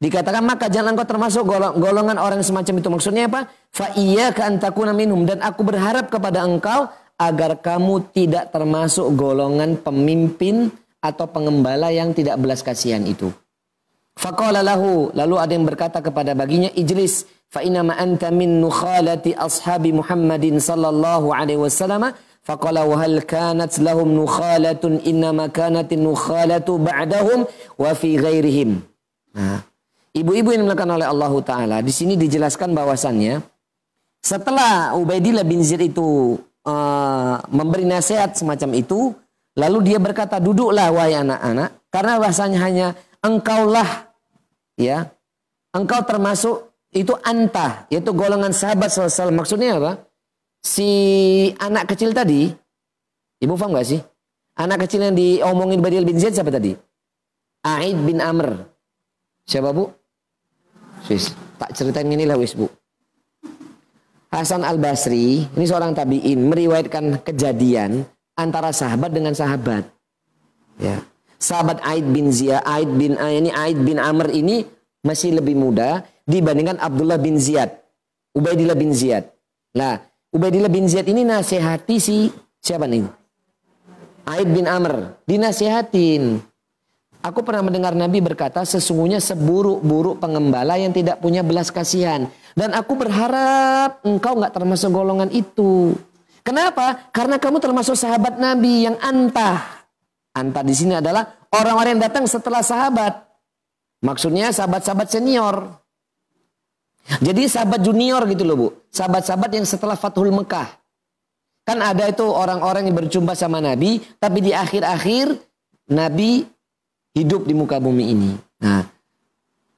[0.00, 1.44] dikatakan maka jangan engkau termasuk
[1.76, 6.40] golongan orang semacam itu maksudnya apa fa iyyaka an takuna minhum dan aku berharap kepada
[6.40, 6.88] engkau
[7.20, 10.72] agar kamu tidak termasuk golongan pemimpin
[11.04, 13.28] atau pengembala yang tidak belas kasihan itu.
[14.20, 19.96] Faqala lahu, lalu ada yang berkata kepada baginya, ijlis, fa ma anta min nukhalati ashabi
[19.96, 22.12] Muhammadin sallallahu alaihi wasallam.
[22.44, 27.48] Faqala wa hal kanat lahum nukhalatun innama kanatin nukhalatu ba'dahum
[27.80, 28.84] wa fi ghairihim.
[29.32, 29.64] Nah,
[30.12, 33.40] ibu-ibu yang dimuliakan oleh Allah Ta'ala, di sini dijelaskan bahwasannya,
[34.20, 36.36] setelah Ubaidillah bin Zir itu
[36.68, 39.16] uh, memberi nasihat semacam itu,
[39.56, 42.86] lalu dia berkata, "Duduklah wahai anak-anak, karena bahasanya hanya
[43.24, 44.09] engkaulah
[44.80, 45.12] ya,
[45.76, 49.30] engkau termasuk itu anta, yaitu golongan sahabat SAW.
[49.30, 50.02] Maksudnya apa?
[50.60, 50.88] Si
[51.56, 52.50] anak kecil tadi,
[53.38, 54.00] ibu paham gak sih?
[54.58, 56.74] Anak kecil yang diomongin Badil bin Zaid siapa tadi?
[57.64, 58.66] Aid bin Amr.
[59.48, 59.88] Siapa bu?
[61.06, 62.68] Sis, tak ceritain inilah wis bu.
[64.30, 68.06] Hasan al Basri ini seorang tabiin meriwayatkan kejadian
[68.38, 69.90] antara sahabat dengan sahabat.
[70.78, 71.02] Ya.
[71.40, 74.60] Sahabat Aid bin Ziyad, Aid bin ah, ini Aid bin Amr ini
[75.00, 77.72] masih lebih muda dibandingkan Abdullah bin Ziyad,
[78.36, 79.24] Ubaidillah bin Ziyad.
[79.72, 82.28] Nah, Ubaidillah bin Ziyad ini nasihati si
[82.60, 83.08] siapa nih?
[84.28, 86.44] Aid bin Amr dinasihatin.
[87.20, 92.96] Aku pernah mendengar Nabi berkata sesungguhnya seburuk-buruk pengembala yang tidak punya belas kasihan dan aku
[92.96, 95.96] berharap engkau nggak termasuk golongan itu.
[96.40, 97.08] Kenapa?
[97.12, 99.79] Karena kamu termasuk sahabat Nabi yang antah.
[100.30, 103.26] Antah di sini adalah orang-orang yang datang setelah sahabat.
[104.00, 105.56] Maksudnya sahabat-sahabat senior.
[107.18, 108.68] Jadi sahabat junior gitu loh bu.
[108.94, 110.70] Sahabat-sahabat yang setelah Fathul Mekah.
[111.66, 113.98] Kan ada itu orang-orang yang berjumpa sama Nabi.
[114.16, 115.34] Tapi di akhir-akhir
[115.90, 116.46] Nabi
[117.18, 118.30] hidup di muka bumi ini.
[118.62, 118.86] Nah,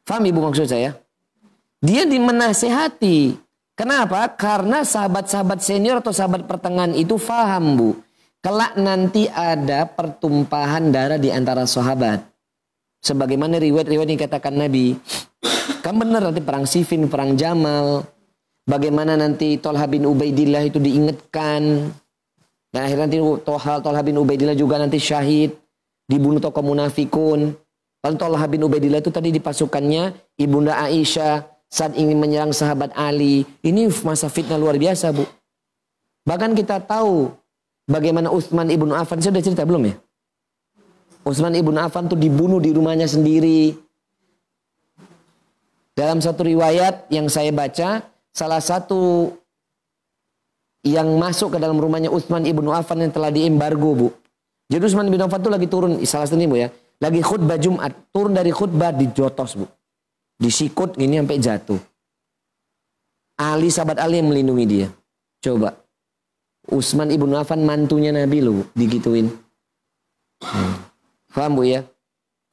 [0.04, 0.92] paham ibu maksud saya?
[1.82, 3.34] Dia dimenasehati.
[3.72, 4.28] Kenapa?
[4.36, 7.90] Karena sahabat-sahabat senior atau sahabat pertengahan itu faham bu.
[8.42, 12.26] Kelak nanti ada pertumpahan darah di antara sahabat.
[12.98, 14.98] Sebagaimana riwayat-riwayat yang katakan Nabi.
[15.78, 18.02] Kan benar nanti perang Sifin, perang Jamal.
[18.66, 21.94] Bagaimana nanti Tolha bin Ubaidillah itu diingatkan.
[22.74, 25.54] Dan akhirnya nanti Tolha, Tolha bin Ubaidillah juga nanti syahid.
[26.10, 27.54] Dibunuh tokoh munafikun.
[28.02, 33.46] Lalu Tolha bin Ubaidillah itu tadi di pasukannya Ibunda Aisyah saat ingin menyerang sahabat Ali.
[33.62, 35.22] Ini masa fitnah luar biasa bu.
[36.26, 37.30] Bahkan kita tahu
[37.86, 39.18] bagaimana Utsman ibnu Affan.
[39.18, 39.94] Saya sudah cerita belum ya?
[41.22, 43.74] Utsman ibnu Affan itu dibunuh di rumahnya sendiri.
[45.92, 48.00] Dalam satu riwayat yang saya baca,
[48.32, 49.30] salah satu
[50.82, 54.08] yang masuk ke dalam rumahnya Utsman ibnu Affan yang telah diembargo, Bu.
[54.72, 58.32] Jadi Utsman ibnu Affan itu lagi turun, salah satu Bu ya, lagi khutbah Jumat, turun
[58.34, 59.68] dari khutbah di jotos, Bu.
[60.40, 61.80] Disikut ini sampai jatuh.
[63.38, 64.88] Ali sahabat Ali yang melindungi dia.
[65.42, 65.81] Coba.
[66.70, 69.26] Utsman ibnu Affan mantunya Nabi loh, digituin.
[70.42, 70.78] Hmm.
[71.32, 71.82] Faham Bu ya?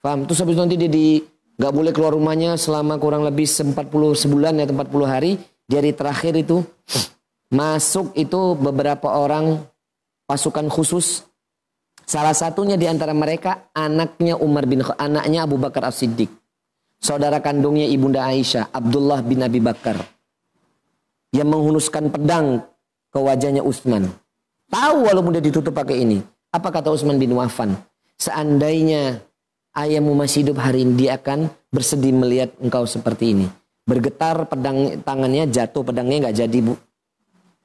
[0.02, 0.26] Faham?
[0.26, 1.22] Terus habis nanti dia di
[1.60, 3.76] nggak boleh keluar rumahnya selama kurang lebih 40
[4.16, 5.36] sebulan ya 40 hari
[5.68, 6.64] di hari terakhir itu
[7.52, 9.60] masuk itu beberapa orang
[10.24, 11.28] pasukan khusus
[12.08, 16.32] salah satunya di antara mereka anaknya Umar bin anaknya Abu Bakar As-Siddiq
[16.96, 20.00] saudara kandungnya ibunda Aisyah Abdullah bin Abi Bakar
[21.36, 22.64] yang menghunuskan pedang
[23.10, 24.10] ke wajahnya Utsman
[24.70, 26.22] tahu walaupun dia ditutup pakai ini
[26.54, 27.78] apa kata Utsman bin Affan
[28.20, 29.22] seandainya
[29.74, 33.48] ayahmu masih hidup hari ini dia akan bersedih melihat engkau seperti ini.
[33.88, 36.74] Bergetar pedang tangannya jatuh pedangnya nggak jadi bu.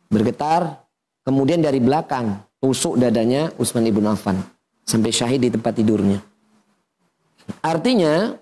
[0.09, 0.85] Bergetar
[1.27, 4.41] kemudian dari belakang tusuk dadanya Utsman ibn Affan
[4.87, 6.21] sampai syahid di tempat tidurnya.
[7.61, 8.41] Artinya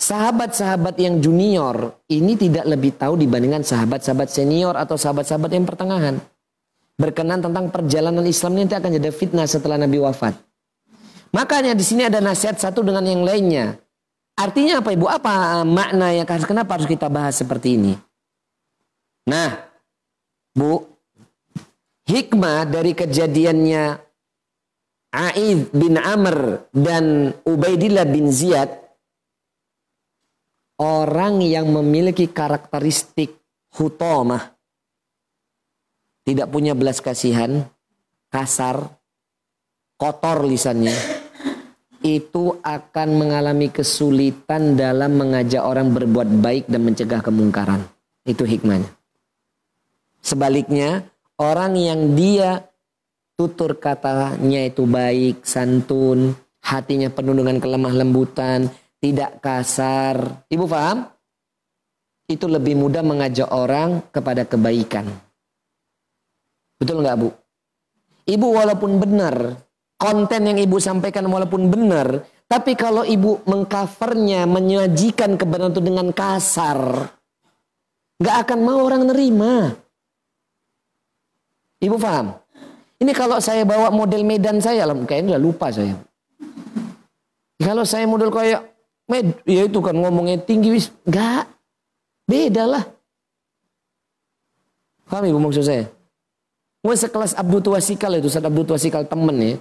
[0.00, 6.16] sahabat-sahabat yang junior ini tidak lebih tahu dibandingkan sahabat-sahabat senior atau sahabat-sahabat yang pertengahan.
[6.96, 10.36] Berkenan tentang perjalanan Islam ini nanti akan jadi fitnah setelah Nabi wafat.
[11.36, 13.76] Makanya di sini ada nasihat satu dengan yang lainnya.
[14.40, 15.06] Artinya apa Ibu?
[15.06, 17.92] Apa makna yang kenapa harus kita bahas seperti ini?
[19.28, 19.52] Nah,
[20.56, 20.80] Bu,
[22.08, 24.00] hikmah dari kejadiannya
[25.12, 28.89] Aid bin Amr dan Ubaidillah bin Ziyad
[30.80, 33.36] orang yang memiliki karakteristik
[33.76, 34.56] hutomah
[36.24, 37.68] tidak punya belas kasihan
[38.32, 38.88] kasar
[40.00, 41.20] kotor lisannya
[42.00, 47.84] itu akan mengalami kesulitan dalam mengajak orang berbuat baik dan mencegah kemungkaran.
[48.24, 48.88] Itu hikmahnya.
[50.24, 51.04] Sebaliknya,
[51.36, 52.64] orang yang dia
[53.36, 60.44] tutur katanya itu baik, santun, hatinya penuh dengan kelemah lembutan, tidak kasar.
[60.46, 61.08] Ibu paham?
[62.30, 65.08] Itu lebih mudah mengajak orang kepada kebaikan.
[66.78, 67.28] Betul nggak Bu?
[68.30, 69.58] Ibu walaupun benar
[70.00, 77.12] konten yang ibu sampaikan walaupun benar, tapi kalau ibu mengcovernya, menyajikan kebenaran itu dengan kasar,
[78.16, 79.76] nggak akan mau orang nerima.
[81.84, 82.32] Ibu paham?
[83.00, 85.96] Ini kalau saya bawa model Medan saya, kayaknya udah lupa saya.
[87.60, 88.60] Kalau saya model kayak
[89.10, 91.50] med, ya itu kan ngomongnya tinggi wis, nggak,
[92.30, 92.84] beda lah.
[95.10, 95.90] Paham ibu maksud saya?
[96.80, 99.56] Gue sekelas Abdul Tuasikal itu, saat Abdul Tuasikal temen ya.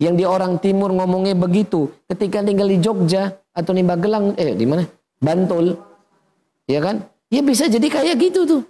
[0.00, 1.86] Yang di orang timur ngomongnya begitu.
[2.10, 4.82] Ketika tinggal di Jogja atau di Magelang, eh di mana?
[5.22, 5.78] Bantul.
[6.66, 7.04] Ya kan?
[7.30, 8.62] Ya bisa jadi kayak gitu tuh.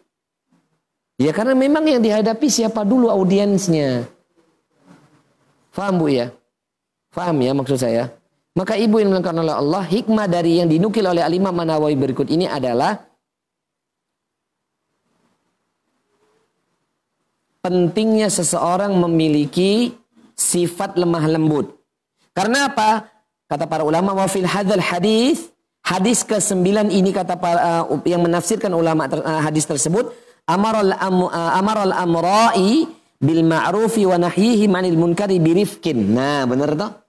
[1.17, 4.05] Ya karena memang yang dihadapi siapa dulu audiensnya.
[5.71, 6.35] Faham Bu ya?
[7.15, 8.11] Faham ya maksud saya?
[8.55, 12.47] Maka ibu yang dilakukan oleh Allah, hikmah dari yang dinukil oleh Alimah Manawawi berikut ini
[12.47, 13.03] adalah
[17.59, 19.91] pentingnya seseorang memiliki
[20.39, 21.75] sifat lemah lembut.
[22.31, 23.11] Karena apa?
[23.51, 25.51] Kata para ulama wa fil hadzal hadis
[25.85, 30.15] hadis ke-9 ini kata para, uh, yang menafsirkan ulama ter, uh, hadis tersebut
[30.49, 32.89] amaral am, uh, amaral amra'i
[33.21, 36.15] bil ma'rufi wa nahyihi 'anil munkari birifkin.
[36.15, 37.04] Nah, benar toh?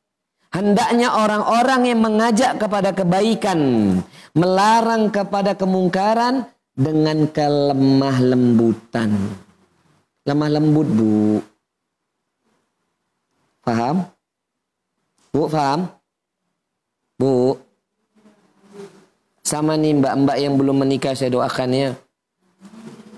[0.56, 3.60] Hendaknya orang-orang yang mengajak kepada kebaikan,
[4.32, 9.36] melarang kepada kemungkaran dengan kelemah lembutan.
[10.24, 11.44] Lemah lembut, Bu.
[13.68, 14.08] Paham?
[15.36, 15.92] Bu, paham?
[17.20, 17.60] Bu.
[19.44, 21.90] Sama nih mbak-mbak yang belum menikah saya doakan ya.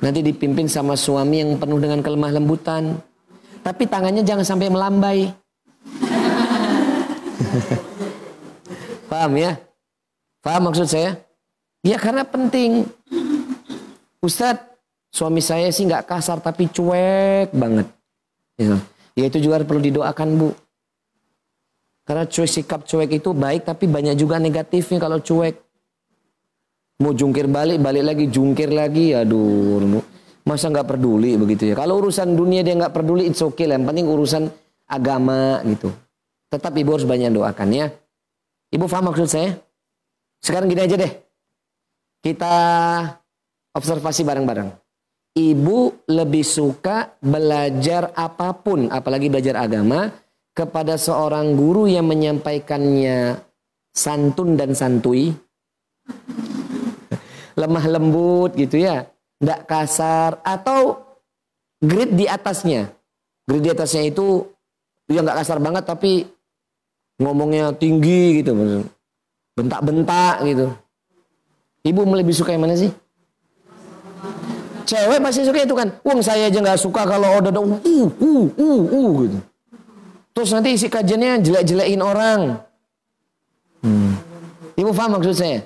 [0.01, 2.97] Nanti dipimpin sama suami yang penuh dengan kelemah lembutan.
[3.61, 5.29] Tapi tangannya jangan sampai melambai.
[9.18, 9.57] Paham ya?
[10.45, 11.18] Paham maksud saya?
[11.82, 12.86] Ya karena penting.
[14.22, 14.78] Ustadz,
[15.09, 17.89] suami saya sih nggak kasar tapi cuek banget.
[18.61, 18.78] Ya.
[19.18, 20.49] ya itu juga perlu didoakan bu.
[22.05, 25.65] Karena cuek sikap cuek itu baik tapi banyak juga negatifnya kalau cuek.
[27.01, 29.97] Mau jungkir balik, balik lagi, jungkir lagi, aduh.
[30.45, 31.74] Masa nggak peduli begitu ya.
[31.74, 33.82] Kalau urusan dunia dia nggak peduli, it's okay lah.
[33.82, 34.43] Yang penting urusan
[34.86, 35.89] agama gitu.
[36.53, 37.89] Tetap ibu harus banyak doakan ya.
[38.68, 39.55] Ibu paham maksud saya?
[40.43, 41.13] Sekarang gini aja deh.
[42.20, 42.53] Kita
[43.72, 44.70] observasi bareng-bareng.
[45.38, 50.09] Ibu lebih suka belajar apa pun, apalagi belajar agama,
[50.51, 53.38] kepada seorang guru yang menyampaikannya
[53.93, 55.30] santun dan santui
[57.61, 59.05] lemah lembut gitu ya,
[59.38, 60.97] tidak kasar atau
[61.78, 62.89] grid di atasnya.
[63.45, 64.43] Grid di atasnya itu
[65.07, 66.26] ya nggak kasar banget tapi
[67.18, 68.53] ngomongnya tinggi gitu,
[69.57, 70.74] bentak-bentak gitu.
[71.88, 72.91] Ibu lebih suka yang mana sih?
[74.88, 75.91] Cewek pasti suka itu kan.
[76.07, 77.76] Uang saya aja nggak suka kalau udah ada uh
[78.07, 79.38] uh uh uh gitu.
[80.32, 82.61] Terus nanti isi kajiannya jelek-jelekin orang.
[83.84, 84.15] Hmm.
[84.80, 85.65] Ibu paham maksud saya?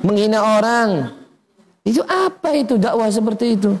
[0.00, 1.10] Menghina orang,
[1.82, 3.74] itu apa itu dakwah seperti itu?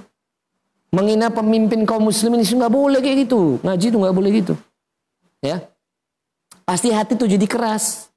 [0.92, 3.62] Menghina pemimpin kaum muslimin itu nggak boleh kayak gitu.
[3.64, 4.54] Ngaji itu nggak boleh gitu.
[5.40, 5.71] Ya.
[6.72, 8.08] Pasti hati tuh jadi keras.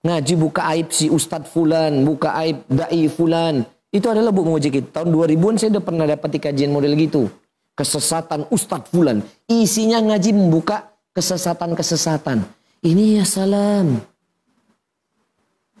[0.00, 3.60] Ngaji buka aib si Ustadz Fulan, buka aib Dai Fulan.
[3.92, 5.04] Itu adalah bu menguji kita.
[5.04, 7.28] Tahun 2000-an saya udah pernah dapat kajian model gitu.
[7.76, 9.20] Kesesatan Ustadz Fulan.
[9.44, 12.48] Isinya ngaji membuka kesesatan-kesesatan.
[12.80, 14.00] Ini ya salam.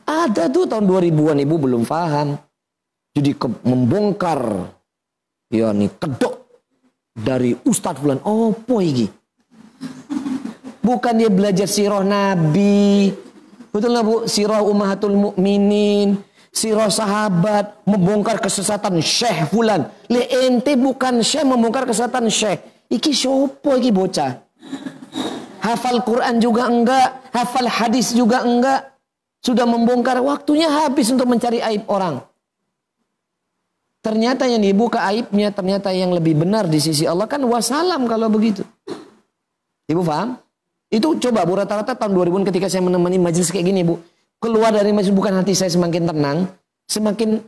[0.04, 2.36] Ada tuh tahun 2000-an ibu belum paham.
[3.16, 4.68] Jadi ke, membongkar
[5.48, 6.60] ya nih kedok
[7.16, 8.20] dari Ustadz Fulan.
[8.28, 8.52] Oh,
[8.84, 9.23] iki?
[10.84, 13.08] Bukan dia belajar sirah Nabi.
[13.72, 14.16] Betul nggak Bu?
[14.28, 16.20] Sirah Ummahatul Mukminin,
[16.52, 19.88] sirah sahabat, membongkar kesesatan Syekh Fulan.
[20.12, 22.60] Le ente bukan Syekh membongkar kesesatan Syekh.
[22.92, 24.44] Iki sopo iki bocah?
[25.64, 28.92] Hafal Quran juga enggak, hafal hadis juga enggak.
[29.40, 32.20] Sudah membongkar waktunya habis untuk mencari aib orang.
[34.04, 38.60] Ternyata yang dibuka aibnya ternyata yang lebih benar di sisi Allah kan wasalam kalau begitu.
[39.88, 40.43] Ibu paham?
[40.92, 44.00] Itu coba Bu rata-rata tahun 2000 ketika saya menemani majelis kayak gini Bu.
[44.38, 46.38] Keluar dari majelis bukan hati saya semakin tenang.
[46.84, 47.40] Semakin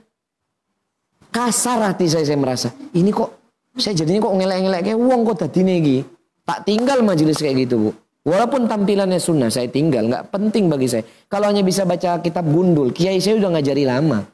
[1.28, 2.68] kasar hati saya saya merasa.
[2.96, 3.30] Ini kok
[3.76, 6.00] saya jadinya kok ngelek-ngelek kayak uang kok tadi nih
[6.46, 7.90] Tak tinggal majelis kayak gitu Bu.
[8.26, 10.10] Walaupun tampilannya sunnah saya tinggal.
[10.10, 11.06] nggak penting bagi saya.
[11.30, 12.90] Kalau hanya bisa baca kitab gundul.
[12.90, 14.26] Kiai saya udah ngajari lama.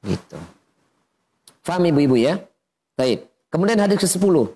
[0.00, 0.40] Gitu.
[1.60, 2.40] Faham ibu-ibu ya?
[2.96, 3.28] Baik.
[3.52, 4.52] Kemudian hadis ke-10.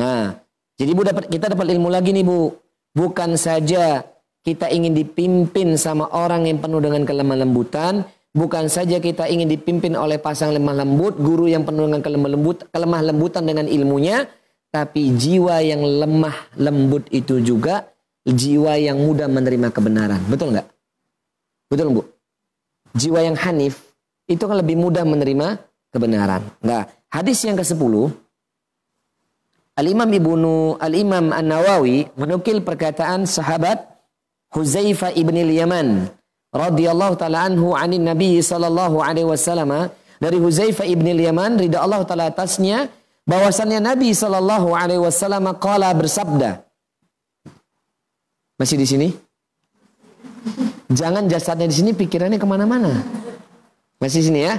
[0.00, 0.40] Nah,
[0.76, 2.52] jadi ibu dapat kita dapat ilmu lagi nih Bu.
[2.96, 4.04] Bukan saja
[4.44, 8.04] kita ingin dipimpin sama orang yang penuh dengan kelemah lembutan,
[8.36, 12.56] bukan saja kita ingin dipimpin oleh pasang lemah lembut, guru yang penuh dengan kelemah lembut,
[12.72, 14.28] kelemah lembutan dengan ilmunya,
[14.68, 17.88] tapi jiwa yang lemah lembut itu juga
[18.28, 20.20] jiwa yang mudah menerima kebenaran.
[20.28, 20.68] Betul nggak?
[21.72, 22.02] Betul Bu?
[22.96, 23.80] Jiwa yang hanif
[24.28, 25.56] itu kan lebih mudah menerima
[25.92, 26.44] kebenaran.
[26.60, 28.25] Nah, hadis yang ke-10
[29.76, 33.84] Al-Imam Ibnu Al-Imam An-Nawawi menukil perkataan sahabat
[34.56, 36.08] Huzaifah ibn al-Yaman
[36.48, 42.32] radhiyallahu taala anhu anin Nabi sallallahu alaihi wasallam dari Huzaifah ibn al-Yaman ridha Allah taala
[42.32, 42.88] atasnya
[43.28, 46.64] bahwasannya Nabi sallallahu alaihi wasallam qala bersabda
[48.56, 49.08] Masih di sini?
[50.88, 53.04] Jangan jasadnya di sini pikirannya ke mana-mana.
[54.00, 54.56] Masih sini ya?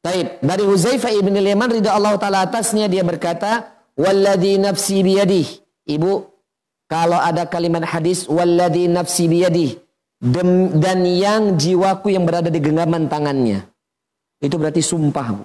[0.00, 0.40] Taib.
[0.40, 5.46] Dari Huzaifah ibn Yaman ridha Allah taala atasnya dia berkata, "Walladzi nafsi biyadih."
[5.84, 6.12] Ibu,
[6.88, 9.76] kalau ada kalimat hadis walladzi nafsi biyadih
[10.80, 13.68] dan yang jiwaku yang berada di genggaman tangannya.
[14.40, 15.44] Itu berarti sumpah, Bu.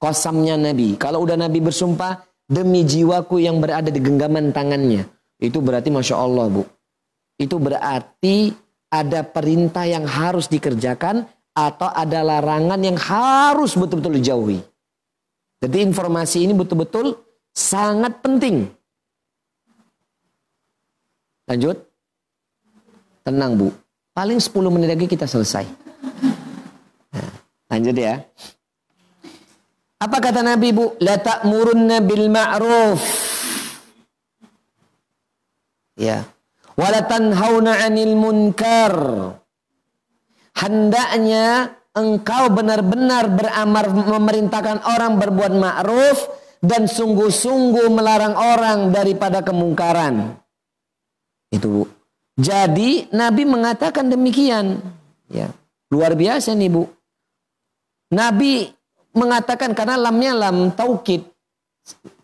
[0.00, 0.96] Kosamnya Nabi.
[0.96, 5.04] Kalau udah Nabi bersumpah demi jiwaku yang berada di genggaman tangannya.
[5.36, 6.64] Itu berarti Masya Allah, Bu.
[7.36, 8.52] Itu berarti
[8.88, 14.58] ada perintah yang harus dikerjakan atau ada larangan yang harus betul-betul dijauhi.
[15.58, 17.18] Jadi informasi ini betul-betul
[17.58, 18.70] sangat penting.
[21.50, 21.82] Lanjut.
[23.26, 23.74] Tenang Bu.
[24.14, 25.66] Paling 10 menit lagi kita selesai.
[27.10, 27.30] Nah,
[27.74, 28.22] lanjut ya.
[29.98, 30.94] Apa kata Nabi Bu?
[31.02, 33.02] La ta'murunna bil ma'ruf.
[35.98, 36.22] Ya.
[36.78, 38.94] Wa la tanhauna 'anil munkar
[40.58, 46.18] hendaknya engkau benar-benar beramar memerintahkan orang berbuat ma'ruf
[46.58, 50.34] dan sungguh-sungguh melarang orang daripada kemungkaran.
[51.48, 51.82] Itu Bu.
[52.38, 54.78] Jadi Nabi mengatakan demikian.
[55.28, 55.50] Ya,
[55.90, 56.86] luar biasa nih Bu.
[58.14, 58.70] Nabi
[59.12, 61.26] mengatakan karena lamnya lam taukid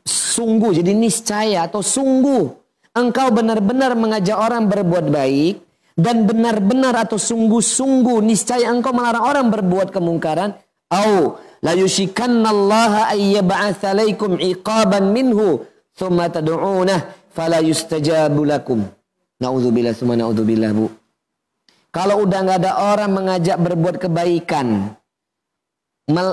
[0.04, 2.52] sungguh jadi niscaya atau sungguh
[2.94, 5.54] engkau benar-benar mengajak orang berbuat baik
[5.94, 10.54] dan benar-benar atau sungguh-sungguh niscaya engkau melarang orang berbuat kemungkaran
[10.92, 15.64] au la yushikannallaha alaikum iqaban minhu
[15.96, 17.00] thumma tad'unah
[17.32, 18.84] fala yustajabu lakum
[19.40, 20.86] bu.
[21.94, 24.98] Kalau udah nggak ada orang mengajak berbuat kebaikan,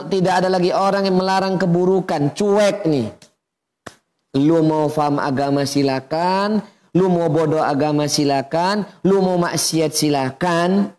[0.10, 3.14] tidak ada lagi orang yang melarang keburukan, cuek nih.
[4.42, 6.66] Lu mau faham agama silakan,
[6.98, 10.96] lu mau bodoh agama silakan, lu mau maksiat silakan,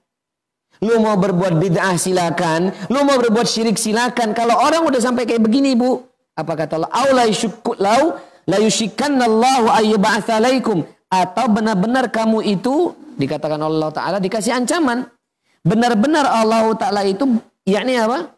[0.82, 4.34] lu mau berbuat bid'ah silakan, lu mau berbuat syirik silakan.
[4.34, 6.02] Kalau orang udah sampai kayak begini bu,
[6.34, 6.90] apa kata Allah?
[6.90, 8.18] Aula yusyukku lau
[8.50, 15.06] la yushikanallahu ayyuba'atsalaikum atau benar-benar kamu itu dikatakan Allah Ta'ala dikasih ancaman.
[15.62, 17.30] Benar-benar Allah Ta'ala itu
[17.62, 18.34] yakni apa?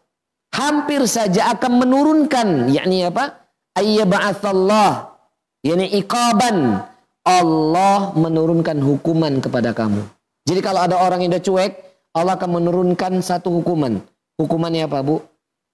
[0.53, 3.41] Hampir saja akan menurunkan yakni apa?
[3.73, 5.17] Ayyaba'athallah
[5.65, 6.85] yakni iqaban.
[7.25, 10.05] Allah menurunkan hukuman kepada kamu.
[10.45, 11.71] Jadi kalau ada orang yang udah cuek,
[12.15, 13.99] Allah akan menurunkan satu hukuman.
[14.39, 15.19] Hukumannya apa, Bu?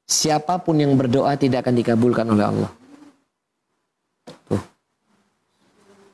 [0.09, 2.71] Siapa pun yang berdoa tidak akan dikabulkan oleh Allah.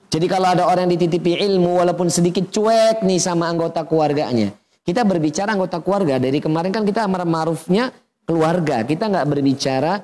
[0.08, 4.56] Jadi kalau ada orang yang dititipi ilmu walaupun sedikit cuek nih sama anggota keluarganya.
[4.84, 6.16] Kita berbicara anggota keluarga.
[6.16, 7.92] Dari kemarin kan kita amar ma'rufnya
[8.24, 8.88] keluarga.
[8.88, 10.00] Kita nggak berbicara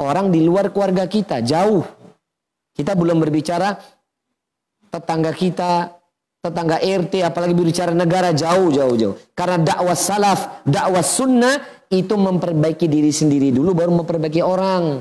[0.00, 1.44] orang di luar keluarga kita.
[1.44, 1.84] Jauh.
[2.72, 3.76] Kita belum berbicara
[4.88, 5.92] tetangga kita,
[6.44, 9.16] tetangga RT, apalagi berbicara negara jauh, jauh, jauh.
[9.32, 11.56] Karena dakwah salaf, dakwah sunnah
[11.88, 15.00] itu memperbaiki diri sendiri dulu baru memperbaiki orang.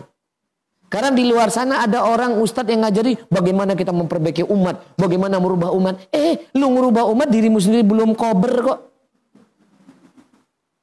[0.88, 5.74] Karena di luar sana ada orang ustadz yang ngajari bagaimana kita memperbaiki umat, bagaimana merubah
[5.74, 6.00] umat.
[6.14, 8.80] Eh, lu merubah umat dirimu sendiri belum kober kok.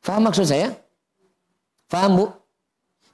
[0.03, 0.75] Faham maksud saya?
[1.87, 2.27] Faham bu?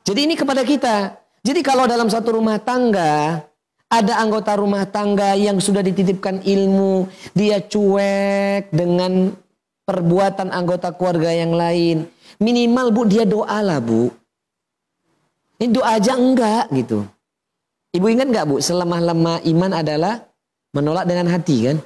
[0.09, 1.21] Jadi ini kepada kita.
[1.45, 3.45] Jadi kalau dalam satu rumah tangga
[3.87, 9.31] ada anggota rumah tangga yang sudah dititipkan ilmu, dia cuek dengan
[9.87, 12.11] perbuatan anggota keluarga yang lain.
[12.43, 14.11] Minimal bu dia doa lah bu.
[15.57, 17.07] Ini doa aja enggak gitu.
[17.95, 20.21] Ibu ingat enggak bu, selemah-lemah iman adalah
[20.75, 21.79] menolak dengan hati kan?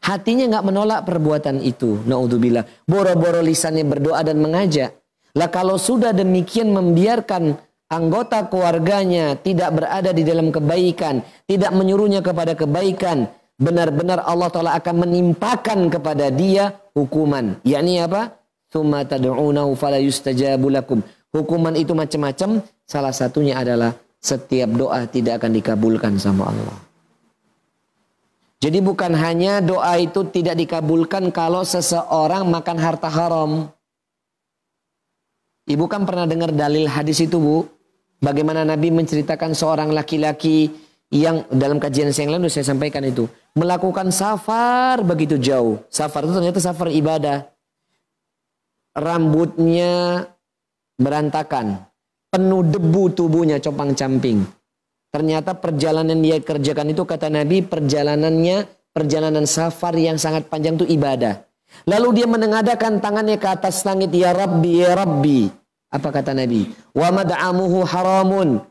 [0.00, 2.00] Hatinya enggak menolak perbuatan itu.
[2.08, 2.64] Naudzubillah.
[2.88, 4.96] Boro-boro lisannya berdoa dan mengajak.
[5.36, 7.60] Lah kalau sudah demikian membiarkan
[7.90, 13.26] anggota keluarganya tidak berada di dalam kebaikan, tidak menyuruhnya kepada kebaikan,
[13.58, 17.58] benar-benar Allah Ta'ala akan menimpakan kepada dia hukuman.
[17.66, 18.38] Yakni apa?
[18.70, 20.70] Thumma tad'unahu fala yustajabu.
[21.34, 26.78] Hukuman itu macam-macam, salah satunya adalah setiap doa tidak akan dikabulkan sama Allah.
[28.60, 33.72] Jadi bukan hanya doa itu tidak dikabulkan kalau seseorang makan harta haram.
[35.64, 37.64] Ibu kan pernah dengar dalil hadis itu bu.
[38.20, 40.68] Bagaimana Nabi menceritakan seorang laki-laki
[41.08, 43.24] yang dalam kajian yang lalu saya sampaikan itu.
[43.56, 45.80] Melakukan safar begitu jauh.
[45.88, 47.48] Safar itu ternyata safar ibadah.
[48.94, 50.24] Rambutnya
[51.00, 51.88] berantakan.
[52.30, 54.46] Penuh debu tubuhnya copang camping.
[55.10, 61.42] Ternyata perjalanan dia kerjakan itu kata Nabi perjalanannya perjalanan safar yang sangat panjang itu ibadah.
[61.90, 65.59] Lalu dia menengadakan tangannya ke atas langit ya Rabbi ya Rabbi.
[65.90, 66.70] Apa kata Nabi?
[66.94, 68.62] Wa mad'amuhu haramun.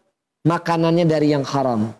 [0.48, 1.92] Makanannya dari yang haram.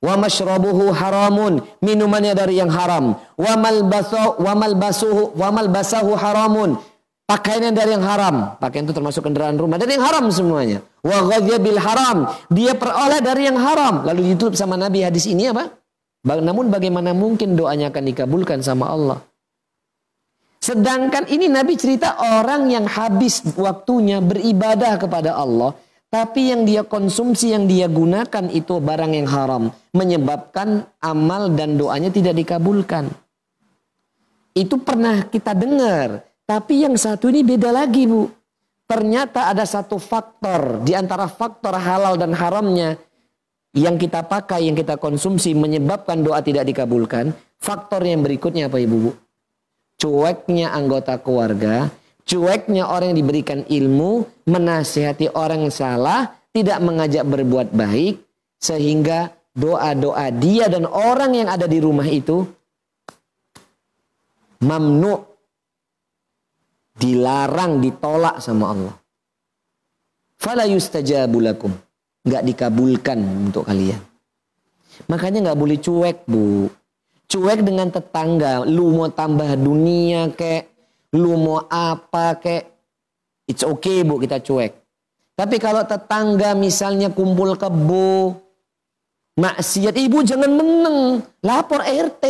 [0.00, 1.60] Wa mashrabuhu haramun.
[1.84, 3.20] Minumannya dari yang haram.
[3.36, 6.80] Wa malbasuhu wa malbasuhu wa malbasahu haramun
[7.26, 8.54] Pakaian dari yang haram.
[8.62, 9.82] Pakaian itu termasuk kendaraan rumah.
[9.82, 10.78] Dari yang haram semuanya.
[11.02, 12.30] Wa bil haram.
[12.54, 14.06] Dia peroleh dari yang haram.
[14.06, 15.74] Lalu ditutup sama Nabi hadis ini apa?
[16.22, 19.18] Namun bagaimana mungkin doanya akan dikabulkan sama Allah?
[20.66, 25.78] Sedangkan ini Nabi cerita orang yang habis waktunya beribadah kepada Allah.
[26.10, 29.70] Tapi yang dia konsumsi, yang dia gunakan itu barang yang haram.
[29.94, 33.06] Menyebabkan amal dan doanya tidak dikabulkan.
[34.58, 36.26] Itu pernah kita dengar.
[36.42, 38.26] Tapi yang satu ini beda lagi bu.
[38.90, 42.98] Ternyata ada satu faktor di antara faktor halal dan haramnya
[43.70, 47.30] yang kita pakai, yang kita konsumsi menyebabkan doa tidak dikabulkan.
[47.62, 49.10] Faktor yang berikutnya apa ibu?
[49.10, 49.25] Bu?
[50.06, 51.90] Cueknya anggota keluarga,
[52.22, 58.22] cueknya orang yang diberikan ilmu, menasihati orang yang salah, tidak mengajak berbuat baik,
[58.62, 62.46] sehingga doa-doa dia dan orang yang ada di rumah itu
[64.62, 65.36] mamnu
[66.96, 68.94] Dilarang, ditolak sama Allah.
[70.40, 71.68] Fala yustajabulakum.
[72.24, 74.00] Nggak dikabulkan untuk kalian.
[75.12, 76.72] Makanya nggak boleh cuek bu.
[77.26, 78.62] Cuek dengan tetangga.
[78.62, 80.70] Lu mau tambah dunia kek.
[81.14, 82.64] Lu mau apa kek.
[83.46, 84.72] It's okay bu kita cuek.
[85.36, 88.40] Tapi kalau tetangga misalnya kumpul kebo.
[89.36, 89.92] Maksiat.
[89.92, 90.98] Ibu jangan meneng.
[91.44, 92.24] Lapor RT.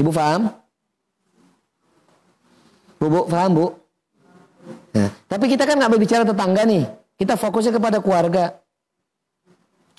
[0.00, 0.48] Ibu paham?
[3.00, 3.66] Bu, bu, paham bu?
[4.92, 6.84] Nah, tapi kita kan nggak berbicara tetangga nih.
[7.16, 8.59] Kita fokusnya kepada keluarga.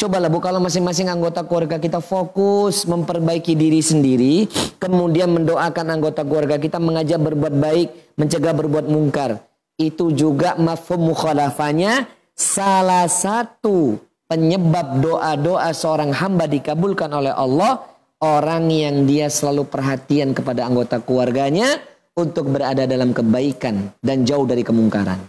[0.02, 4.50] Cobalah bu kalau masing-masing anggota keluarga kita fokus memperbaiki diri sendiri,
[4.82, 9.46] kemudian mendoakan anggota keluarga kita mengajak berbuat baik, mencegah berbuat mungkar.
[9.78, 17.86] Itu juga mafhum mukhalafanya salah satu penyebab doa-doa seorang hamba dikabulkan oleh Allah
[18.26, 21.78] orang yang dia selalu perhatian kepada anggota keluarganya
[22.18, 25.22] untuk berada dalam kebaikan dan jauh dari kemungkaran.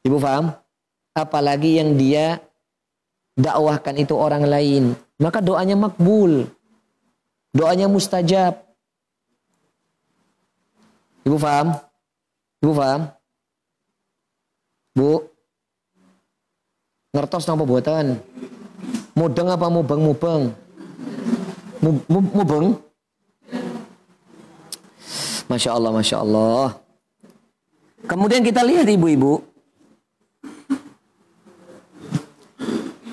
[0.00, 0.48] Ibu paham?
[1.12, 2.40] Apalagi yang dia
[3.34, 6.46] dakwahkan itu orang lain, maka doanya makbul.
[7.54, 8.58] Doanya mustajab.
[11.22, 11.78] Ibu paham?
[12.58, 13.00] Ibu paham?
[14.94, 15.22] Bu,
[17.14, 18.18] ngertos napa buatan?
[19.14, 20.42] Mudeng apa mubeng mubeng?
[22.10, 22.74] Mubeng?
[25.46, 26.74] Masya Allah, Masya Allah.
[28.10, 29.53] Kemudian kita lihat ibu-ibu.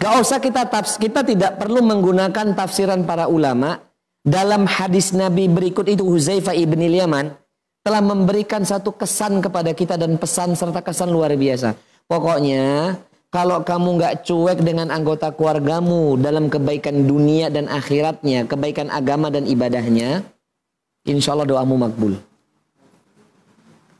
[0.02, 3.78] Gak usah kita tafs, kita tidak perlu menggunakan tafsiran para ulama.
[4.26, 7.38] Dalam hadis Nabi berikut itu Huzaifah ibn Yaman
[7.86, 11.78] telah memberikan satu kesan kepada kita dan pesan serta kesan luar biasa.
[12.10, 12.98] Pokoknya
[13.30, 19.46] kalau kamu nggak cuek dengan anggota keluargamu dalam kebaikan dunia dan akhiratnya, kebaikan agama dan
[19.46, 20.26] ibadahnya,
[21.06, 22.18] insya Allah doamu makbul.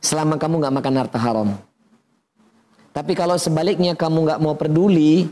[0.02, 1.48] Selama kamu nggak makan harta haram.
[2.90, 5.30] Tapi kalau sebaliknya kamu nggak mau peduli,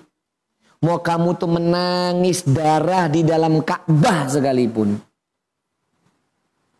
[0.80, 4.96] Mau kamu tuh menangis darah di dalam Ka'bah sekalipun.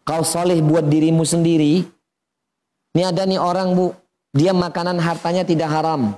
[0.09, 1.85] Kau soleh buat dirimu sendiri.
[2.97, 3.93] Ini ada nih orang bu,
[4.33, 6.17] dia makanan hartanya tidak haram.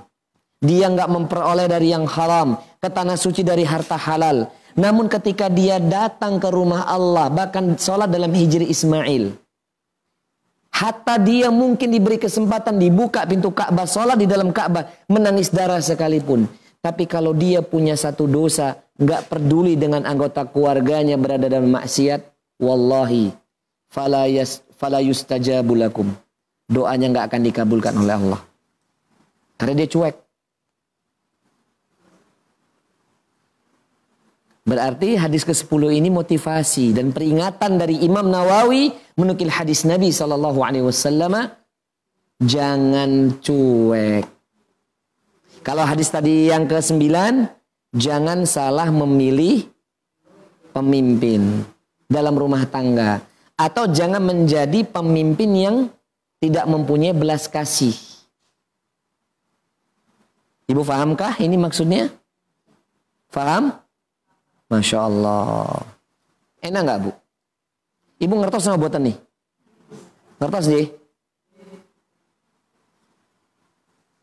[0.63, 4.47] Dia nggak memperoleh dari yang haram, ke tanah suci dari harta halal.
[4.79, 9.35] Namun ketika dia datang ke rumah Allah, bahkan sholat dalam hijri Ismail.
[10.73, 16.62] Hatta dia mungkin diberi kesempatan dibuka pintu Ka'bah, sholat di dalam Ka'bah, menangis darah sekalipun.
[16.83, 22.19] Tapi kalau dia punya satu dosa, nggak peduli dengan anggota keluarganya berada dalam maksiat,
[22.59, 23.31] wallahi
[23.87, 26.11] fala yas fala yustajabulakum.
[26.67, 28.41] Doanya nggak akan dikabulkan oleh Allah.
[29.55, 30.15] Karena dia cuek.
[34.63, 41.35] Berarti hadis ke-10 ini motivasi dan peringatan dari Imam Nawawi menukil hadis Nabi wasallam
[42.43, 44.42] jangan cuek.
[45.63, 47.07] Kalau hadis tadi yang ke-9,
[47.95, 49.63] jangan salah memilih
[50.75, 51.63] pemimpin
[52.11, 53.23] dalam rumah tangga.
[53.55, 55.75] Atau jangan menjadi pemimpin yang
[56.43, 57.95] tidak mempunyai belas kasih.
[60.67, 62.11] Ibu fahamkah ini maksudnya?
[63.31, 63.71] Faham?
[64.67, 65.79] Masya Allah.
[66.59, 67.11] Enak nggak bu?
[68.19, 69.17] Ibu ngertos sama buatan nih?
[70.43, 71.02] Ngertos deh?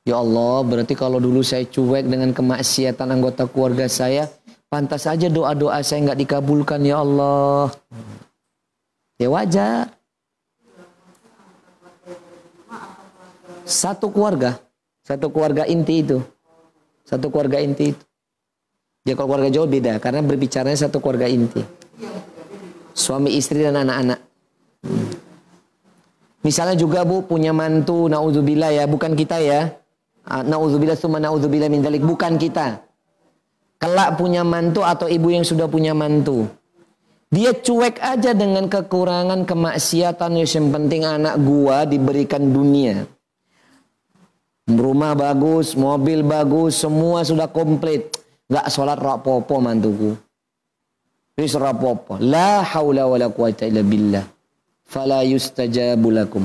[0.08, 4.32] Ya Allah, berarti kalau dulu saya cuek dengan kemaksiatan anggota keluarga saya,
[4.72, 7.68] pantas saja doa-doa saya nggak dikabulkan ya Allah.
[9.20, 9.92] Ya wajar.
[13.68, 14.56] Satu keluarga,
[15.04, 16.18] satu keluarga inti itu.
[17.04, 18.04] Satu keluarga inti itu.
[19.04, 21.60] Ya kalau keluarga jauh beda, karena berbicaranya satu keluarga inti.
[22.96, 24.20] Suami istri dan anak-anak.
[26.40, 29.79] Misalnya juga bu punya mantu, naudzubillah ya, bukan kita ya.
[30.30, 32.06] Ah, naudzubillah summa naudzubillah min dalik.
[32.06, 32.86] Bukan kita.
[33.82, 36.46] Kelak punya mantu atau ibu yang sudah punya mantu.
[37.30, 43.06] Dia cuek aja dengan kekurangan kemaksiatan yang penting anak gua diberikan dunia.
[44.70, 48.14] Rumah bagus, mobil bagus, semua sudah komplit.
[48.50, 50.14] Gak sholat rapopo mantuku.
[51.38, 52.18] Wis rapopo.
[52.22, 54.26] La haula wa la quwata illa billah.
[54.86, 56.44] Fala yustajabu lakum.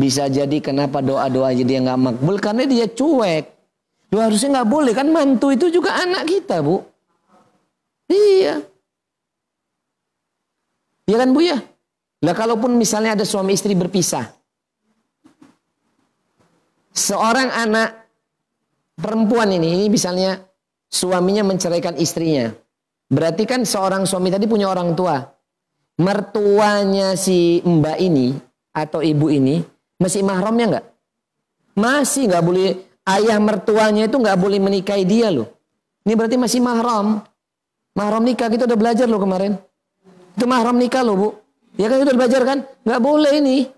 [0.00, 3.44] Bisa jadi kenapa doa-doa aja dia nggak makbul karena dia cuek.
[4.10, 6.80] Lu harusnya nggak boleh kan mantu itu juga anak kita bu.
[8.08, 8.64] Iya.
[11.04, 11.60] Iya kan bu ya?
[12.24, 14.24] Lah kalaupun misalnya ada suami istri berpisah.
[16.90, 18.08] Seorang anak
[18.98, 20.42] perempuan ini, ini misalnya
[20.90, 22.50] suaminya menceraikan istrinya.
[23.10, 25.16] Berarti kan seorang suami tadi punya orang tua.
[26.00, 28.32] mertuanya si mbak ini
[28.72, 29.60] atau ibu ini
[30.00, 30.86] masih mahramnya nggak?
[31.76, 32.68] Masih nggak boleh
[33.04, 35.46] ayah mertuanya itu nggak boleh menikahi dia loh.
[36.08, 37.20] Ini berarti masih mahram.
[37.92, 39.60] Mahram nikah kita udah belajar loh kemarin.
[40.34, 41.28] Itu mahram nikah loh bu.
[41.76, 42.58] Ya kan itu belajar kan?
[42.82, 43.68] Nggak boleh ini.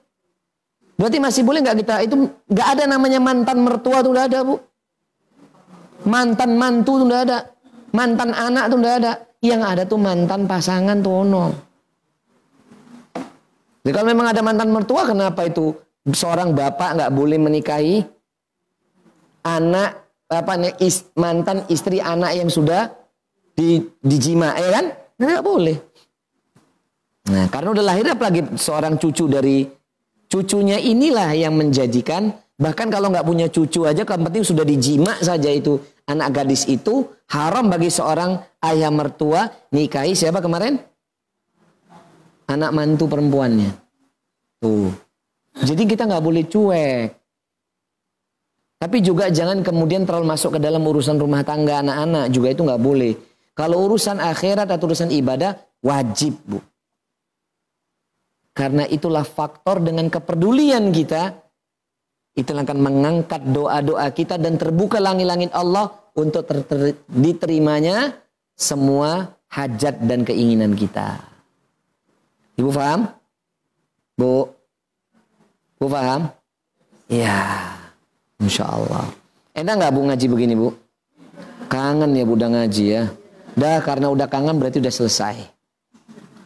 [0.95, 1.95] Berarti masih boleh nggak kita?
[2.07, 2.15] Itu
[2.47, 4.57] nggak ada namanya mantan mertua tuh udah ada bu.
[6.07, 7.39] Mantan mantu tuh udah ada.
[7.93, 9.13] Mantan anak tuh udah ada.
[9.43, 11.45] Yang ada tuh mantan pasangan tuh ono.
[13.83, 15.75] Jadi kalau memang ada mantan mertua kenapa itu
[16.09, 18.03] seorang bapak nggak boleh menikahi
[19.47, 22.91] anak apa is, mantan istri anak yang sudah
[23.53, 24.87] di dijima ya kan
[25.21, 25.77] nggak boleh
[27.31, 29.63] nah karena udah lahir apalagi seorang cucu dari
[30.27, 35.53] cucunya inilah yang menjadikan bahkan kalau nggak punya cucu aja yang penting sudah dijima saja
[35.53, 35.79] itu
[36.11, 40.83] anak gadis itu haram bagi seorang ayah mertua nikahi siapa kemarin
[42.53, 43.71] anak mantu perempuannya.
[44.61, 44.93] Tuh.
[45.61, 47.09] Jadi kita nggak boleh cuek.
[48.83, 52.83] Tapi juga jangan kemudian terlalu masuk ke dalam urusan rumah tangga anak-anak juga itu nggak
[52.83, 53.15] boleh.
[53.53, 56.59] Kalau urusan akhirat atau urusan ibadah wajib bu.
[58.53, 61.37] Karena itulah faktor dengan kepedulian kita
[62.33, 68.17] itu akan mengangkat doa-doa kita dan terbuka langit-langit Allah untuk ter ter diterimanya
[68.57, 71.21] semua hajat dan keinginan kita.
[72.57, 73.09] Ibu paham?
[74.17, 74.49] Bu?
[75.83, 76.31] Bu paham?
[77.11, 77.67] Ya,
[78.39, 79.11] Insya Allah.
[79.51, 80.71] Enak nggak Bu ngaji begini Bu?
[81.67, 83.03] Kangen ya Bu udah ngaji ya.
[83.59, 85.43] Dah karena udah kangen berarti udah selesai.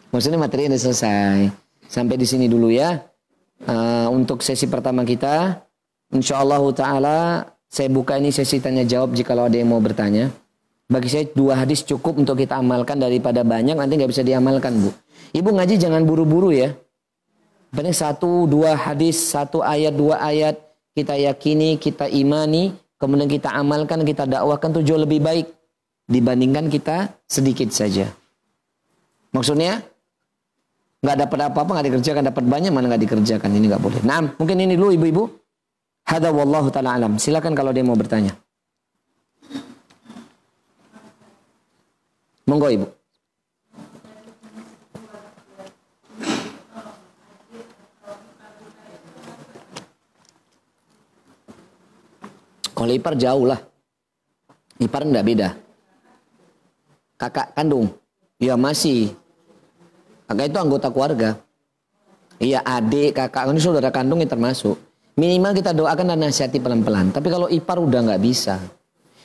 [0.09, 1.53] Maksudnya materi udah selesai.
[1.85, 2.97] Sampai di sini dulu ya.
[3.69, 5.61] Uh, untuk sesi pertama kita.
[6.17, 7.19] Insya Allah Ta'ala
[7.69, 10.33] saya buka ini sesi tanya jawab jika ada yang mau bertanya.
[10.89, 14.97] Bagi saya dua hadis cukup untuk kita amalkan daripada banyak nanti nggak bisa diamalkan Bu.
[15.37, 16.73] Ibu ngaji jangan buru-buru ya.
[17.77, 20.57] Penting satu, dua hadis, satu ayat, dua ayat.
[20.97, 25.45] Kita yakini, kita imani, kemudian kita amalkan, kita dakwahkan itu jauh lebih baik.
[26.09, 28.09] Dibandingkan kita sedikit saja.
[29.29, 29.85] Maksudnya,
[31.05, 33.51] nggak dapat apa-apa, nggak dikerjakan, dapat banyak, mana nggak dikerjakan.
[33.53, 34.01] Ini nggak boleh.
[34.09, 35.29] Nah, mungkin ini dulu ibu-ibu.
[36.09, 37.21] Hada wallahu ta'ala alam.
[37.21, 38.33] Silakan kalau dia mau bertanya.
[42.49, 42.96] Monggo ibu.
[52.87, 53.59] Kalau ipar jauh lah.
[54.79, 55.49] Ipar enggak beda.
[57.19, 57.91] Kakak kandung.
[58.39, 59.11] Ya masih.
[60.31, 61.35] Kakak itu anggota keluarga.
[62.39, 64.79] Iya adik, kakak, ini saudara kandung yang termasuk.
[65.19, 67.11] Minimal kita doakan dan nasihati pelan-pelan.
[67.11, 68.63] Tapi kalau ipar udah nggak bisa.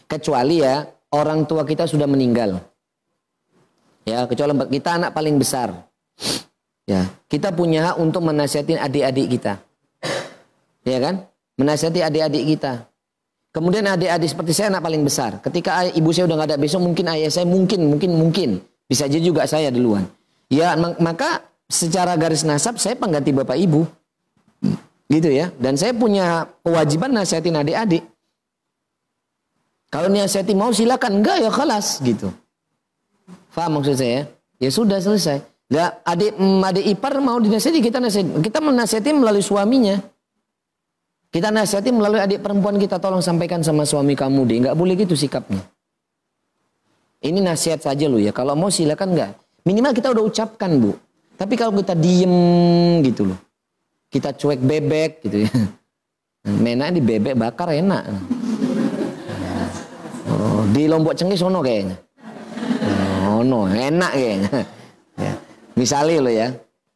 [0.10, 0.82] Kecuali ya
[1.14, 2.58] orang tua kita sudah meninggal.
[4.10, 5.70] Ya, kecuali kita anak paling besar.
[6.90, 9.62] Ya, kita punya hak untuk menasihati adik-adik kita.
[10.82, 11.30] Ya kan?
[11.62, 12.90] Menasihati adik-adik kita.
[13.52, 15.44] Kemudian adik-adik seperti saya anak paling besar.
[15.44, 18.50] Ketika ibu saya udah nggak ada besok, mungkin ayah saya mungkin, mungkin, mungkin.
[18.88, 20.08] Bisa aja juga saya duluan.
[20.48, 23.84] Ya, maka secara garis nasab saya pengganti bapak ibu.
[25.12, 25.52] Gitu ya.
[25.60, 28.08] Dan saya punya kewajiban nasihatin adik-adik.
[29.92, 32.32] Kalau nasihatin mau silakan, enggak ya kelas gitu.
[33.52, 34.32] Faham maksud saya?
[34.64, 35.44] Ya sudah selesai.
[35.72, 38.40] Ya, adik mm, adik ipar mau dinasihati kita nasihati.
[38.44, 40.00] Kita menasihati melalui suaminya.
[41.32, 44.58] Kita nasihati melalui adik perempuan kita tolong sampaikan sama suami kamu deh.
[44.68, 45.64] Nggak boleh gitu sikapnya.
[47.24, 48.36] Ini nasihat saja loh ya.
[48.36, 49.32] Kalau mau silakan nggak.
[49.64, 50.92] Minimal kita udah ucapkan bu.
[51.40, 53.40] Tapi kalau kita diem gitu loh.
[54.12, 55.52] Kita cuek bebek gitu ya.
[56.52, 58.12] Menak di bebek bakar enak.
[60.28, 61.96] Oh, di Lombok Cengkih sono kayaknya.
[63.24, 64.52] Oh no, enak kayaknya.
[65.16, 65.34] Ya.
[65.80, 66.48] Misalnya loh ya.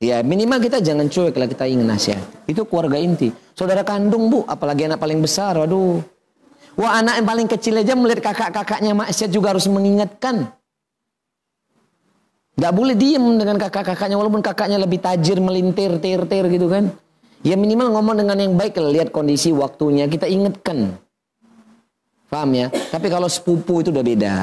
[0.03, 2.23] Ya minimal kita jangan cuek lah kita ingin nasihat.
[2.45, 3.31] Itu keluarga inti.
[3.55, 5.55] Saudara kandung bu, apalagi anak paling besar.
[5.55, 6.03] Waduh.
[6.75, 10.51] Wah anak yang paling kecil aja melihat kakak-kakaknya maksiat juga harus mengingatkan.
[12.55, 16.91] Gak boleh diem dengan kakak-kakaknya walaupun kakaknya lebih tajir melintir tir tir gitu kan.
[17.43, 20.99] Ya minimal ngomong dengan yang baik lihat kondisi waktunya kita ingatkan.
[22.27, 22.67] Paham ya?
[22.67, 24.35] Tapi kalau sepupu itu udah beda.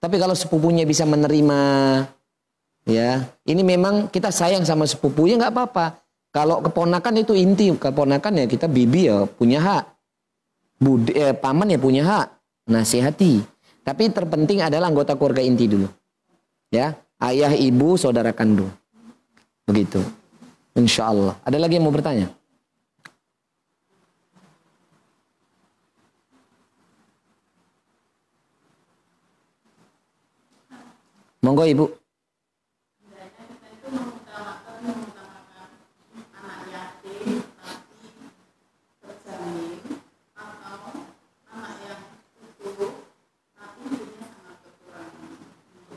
[0.00, 1.60] Tapi kalau sepupunya bisa menerima
[2.82, 6.02] Ya, ini memang kita sayang sama sepupu ya nggak apa-apa.
[6.34, 9.84] Kalau keponakan itu inti, keponakan ya kita bibi ya punya hak.
[10.82, 12.26] Budi, eh, paman ya punya hak.
[12.66, 13.38] Nasihati.
[13.86, 15.86] Tapi terpenting adalah anggota keluarga inti dulu.
[16.74, 18.70] Ya, ayah, ibu, saudara kandung.
[19.68, 20.02] Begitu.
[20.74, 21.38] Insya Allah.
[21.46, 22.32] Ada lagi yang mau bertanya?
[31.42, 32.01] Monggo ibu.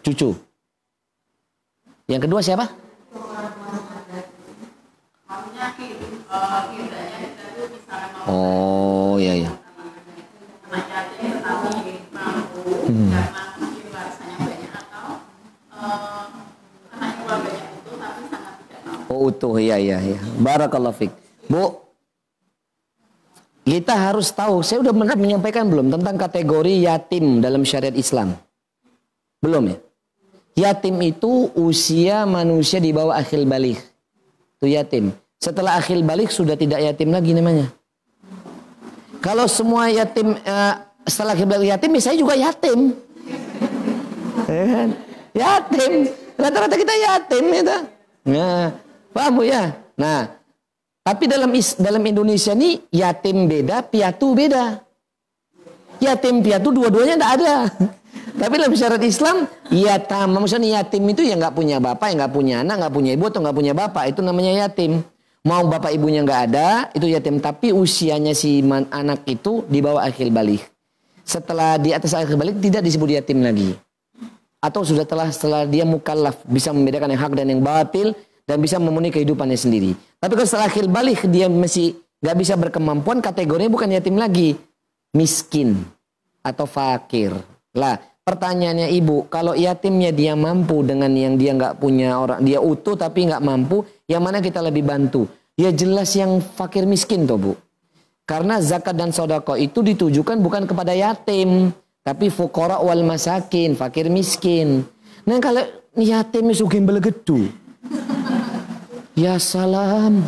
[0.05, 0.37] Cucu.
[2.05, 2.69] Yang kedua siapa?
[8.29, 9.51] Oh, iya iya.
[12.85, 13.13] Hmm.
[19.09, 20.19] Oh utuh, iya iya iya.
[20.37, 21.09] Barakallahu fik.
[21.49, 21.81] Bu,
[23.65, 28.37] kita harus tahu, saya udah benar menyampaikan belum tentang kategori yatim dalam syariat Islam?
[29.41, 29.77] Belum ya?
[30.55, 33.75] Yatim itu usia manusia di bawah akhil balik.
[34.55, 35.11] Itu yatim.
[35.35, 37.67] Setelah akhil balik sudah tidak yatim lagi namanya.
[39.19, 42.95] Kalau semua yatim uh, setelah akhil balik yatim, saya juga yatim.
[44.47, 44.89] Ya kan?
[45.35, 45.91] Yatim.
[46.39, 47.77] Rata-rata kita yatim itu.
[48.31, 48.71] Nah,
[49.11, 49.75] paham bu ya?
[49.99, 50.39] Nah,
[51.03, 54.79] tapi dalam dalam Indonesia ini yatim beda, piatu beda.
[55.99, 57.55] Yatim piatu dua-duanya tidak ada.
[58.45, 62.55] Tapi dalam syarat Islam, yatim, maksudnya yatim itu yang nggak punya bapak, yang nggak punya
[62.61, 65.01] anak, nggak punya ibu atau nggak punya bapak, itu namanya yatim.
[65.41, 67.41] Mau bapak ibunya nggak ada, itu yatim.
[67.41, 68.61] Tapi usianya si
[68.93, 70.61] anak itu di bawah akhir balik.
[71.25, 73.73] Setelah di atas akhir balik tidak disebut yatim lagi.
[74.61, 78.13] Atau sudah telah setelah dia mukallaf bisa membedakan yang hak dan yang batil
[78.45, 79.97] dan bisa memenuhi kehidupannya sendiri.
[80.21, 84.53] Tapi kalau setelah akhir balik dia masih nggak bisa berkemampuan, kategorinya bukan yatim lagi,
[85.17, 85.81] miskin
[86.45, 87.33] atau fakir.
[87.73, 92.97] Lah, pertanyaannya ibu, kalau yatimnya dia mampu dengan yang dia nggak punya orang, dia utuh
[92.97, 95.30] tapi nggak mampu, yang mana kita lebih bantu?
[95.55, 97.53] Ya jelas yang fakir miskin toh bu.
[98.26, 101.71] Karena zakat dan sodako itu ditujukan bukan kepada yatim.
[102.05, 104.84] Tapi fukara wal masakin, fakir miskin.
[105.23, 105.63] Nah kalau
[105.95, 107.49] yatim sugih belegedu.
[109.15, 110.26] Ya salam.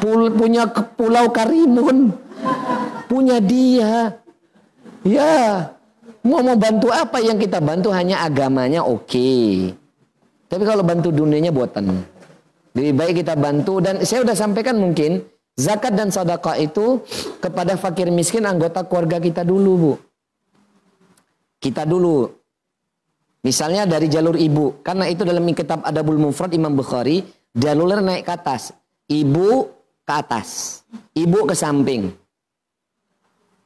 [0.00, 2.14] Pul, punya pulau Karimun.
[3.10, 4.16] Punya dia.
[5.04, 5.75] Ya.
[6.26, 9.06] Mau mau bantu apa yang kita bantu hanya agamanya oke.
[9.06, 9.70] Okay.
[10.50, 12.02] Tapi kalau bantu dunianya buatan.
[12.74, 15.22] Lebih baik kita bantu dan saya sudah sampaikan mungkin
[15.54, 17.00] zakat dan sedekah itu
[17.38, 19.92] kepada fakir miskin anggota keluarga kita dulu, Bu.
[21.62, 22.26] Kita dulu.
[23.46, 27.22] Misalnya dari jalur ibu, karena itu dalam kitab Adabul Mufrad Imam Bukhari,
[27.54, 28.74] jalurnya naik ke atas.
[29.06, 29.70] Ibu
[30.02, 30.82] ke atas,
[31.14, 32.10] ibu ke samping.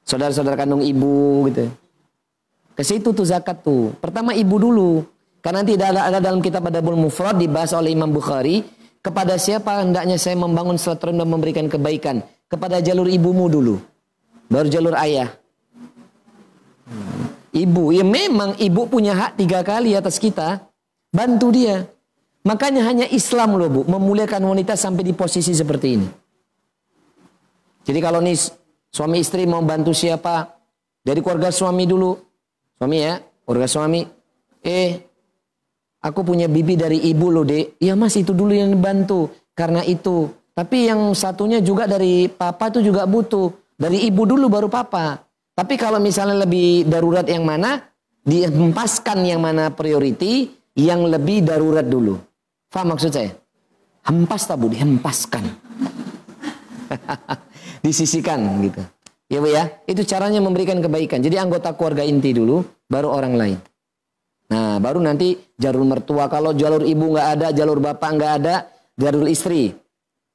[0.04, 1.72] Saudara-saudara kandung ibu gitu.
[2.80, 3.92] Ke situ tuh zakat tuh.
[4.00, 5.04] Pertama ibu dulu.
[5.44, 8.64] Karena nanti ada, ada dalam kitab Adabul Mufrad dibahas oleh Imam Bukhari.
[9.04, 12.24] Kepada siapa hendaknya saya membangun silaturahim dan memberikan kebaikan?
[12.48, 13.76] Kepada jalur ibumu dulu.
[14.48, 15.28] Baru jalur ayah.
[17.52, 20.64] Ibu, ya memang ibu punya hak tiga kali atas kita.
[21.12, 21.84] Bantu dia.
[22.48, 26.08] Makanya hanya Islam loh bu, memuliakan wanita sampai di posisi seperti ini.
[27.84, 28.40] Jadi kalau nih
[28.88, 30.48] suami istri mau bantu siapa?
[31.04, 32.29] Dari keluarga suami dulu.
[32.80, 34.00] Suami ya, keluarga suami.
[34.64, 35.10] Eh,
[36.00, 37.76] Aku punya bibi dari ibu loh dek.
[37.76, 39.28] Ya mas itu dulu yang bantu.
[39.52, 40.32] Karena itu.
[40.56, 43.52] Tapi yang satunya juga dari papa itu juga butuh.
[43.76, 45.20] Dari ibu dulu baru papa.
[45.52, 47.84] Tapi kalau misalnya lebih darurat yang mana,
[48.24, 52.16] dihempaskan yang mana priority, yang lebih darurat dulu.
[52.72, 53.36] Faham maksud saya?
[54.00, 55.44] Hempas tabu, dihempaskan.
[57.84, 58.80] Disisikan gitu.
[59.30, 61.22] Ya bu ya, itu caranya memberikan kebaikan.
[61.22, 63.58] Jadi anggota keluarga inti dulu, baru orang lain.
[64.50, 66.26] Nah, baru nanti jalur mertua.
[66.26, 68.66] Kalau jalur ibu nggak ada, jalur bapak nggak ada,
[68.98, 69.70] jalur istri.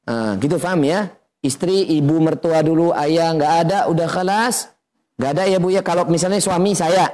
[0.08, 1.12] Nah, gitu paham ya?
[1.44, 4.72] Istri, ibu, mertua dulu, ayah nggak ada, udah kelas.
[5.20, 5.84] Nggak ada ya bu ya.
[5.84, 7.12] Kalau misalnya suami saya,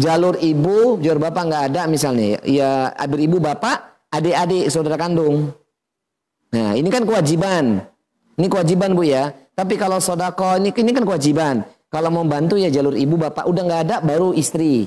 [0.00, 2.40] jalur ibu, jalur bapak nggak ada misalnya.
[2.48, 5.52] Ya, adik ibu, bapak, adik-adik, saudara kandung.
[6.56, 7.84] Nah, ini kan kewajiban.
[8.40, 9.36] Ini kewajiban bu ya.
[9.58, 11.66] Tapi kalau sodako ini, ini kan kewajiban.
[11.90, 14.86] Kalau mau bantu ya jalur ibu, bapak udah nggak ada, baru istri.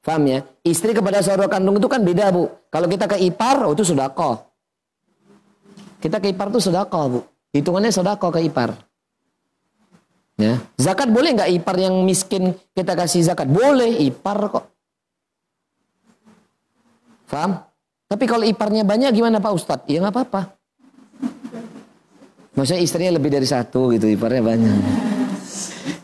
[0.00, 0.40] Paham ya?
[0.64, 2.48] Istri kepada saudara kandung itu kan beda bu.
[2.72, 4.40] Kalau kita ke ipar, oh itu sodako.
[6.00, 7.20] Kita ke ipar itu sodako bu.
[7.52, 8.72] Hitungannya sodako ke ipar.
[10.40, 10.56] Ya.
[10.80, 13.52] Zakat boleh nggak ipar yang miskin kita kasih zakat?
[13.52, 14.64] Boleh, ipar kok.
[17.28, 17.60] Paham?
[18.08, 19.90] Tapi kalau iparnya banyak gimana Pak Ustadz?
[19.92, 20.55] Ya nggak apa-apa.
[22.56, 24.74] Maksudnya istrinya lebih dari satu gitu, iparnya banyak.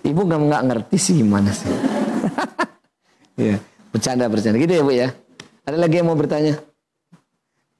[0.04, 1.72] Ibu nggak nggak ngerti sih gimana sih.
[3.48, 3.56] ya.
[3.88, 4.60] Bercanda, bercanda.
[4.60, 5.08] Gitu ya Bu ya.
[5.64, 6.60] Ada lagi yang mau bertanya?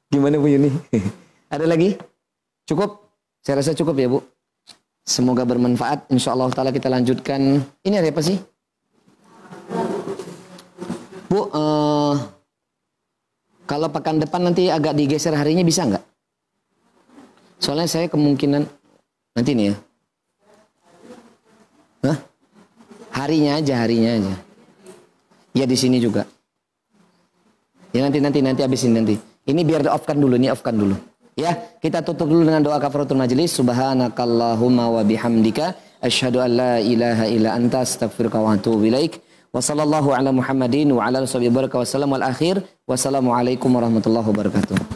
[0.08, 0.72] Gimana Bu Yuni?
[1.52, 2.00] Ada lagi?
[2.64, 3.12] Cukup?
[3.44, 4.24] Saya rasa cukup ya Bu.
[5.02, 6.08] Semoga bermanfaat.
[6.14, 7.58] Insya Allah Ta'ala kita lanjutkan.
[7.82, 8.38] Ini ada apa sih?
[11.26, 12.14] Bu, uh,
[13.66, 16.04] kalau pekan depan nanti agak digeser harinya bisa nggak?
[17.62, 18.66] Soalnya saya kemungkinan
[19.38, 19.74] nanti nih ya.
[22.10, 22.18] Hah?
[23.14, 24.34] Harinya aja, harinya aja.
[25.54, 26.26] Ya di sini juga.
[27.94, 29.14] Ya nanti nanti nanti habis ini nanti.
[29.46, 30.98] Ini biar offkan dulu, ini offkan dulu.
[31.32, 33.56] Ya, kita tutup dulu dengan doa kafaratul majlis.
[33.56, 39.22] Subhanakallahumma wa bihamdika asyhadu an la ilaha illa anta astaghfiruka wa atubu ilaik.
[39.48, 42.60] Wa sallallahu ala Muhammadin wa ala alihi wa sallam wal akhir.
[42.84, 44.91] Wassalamualaikum warahmatullahi wabarakatuh.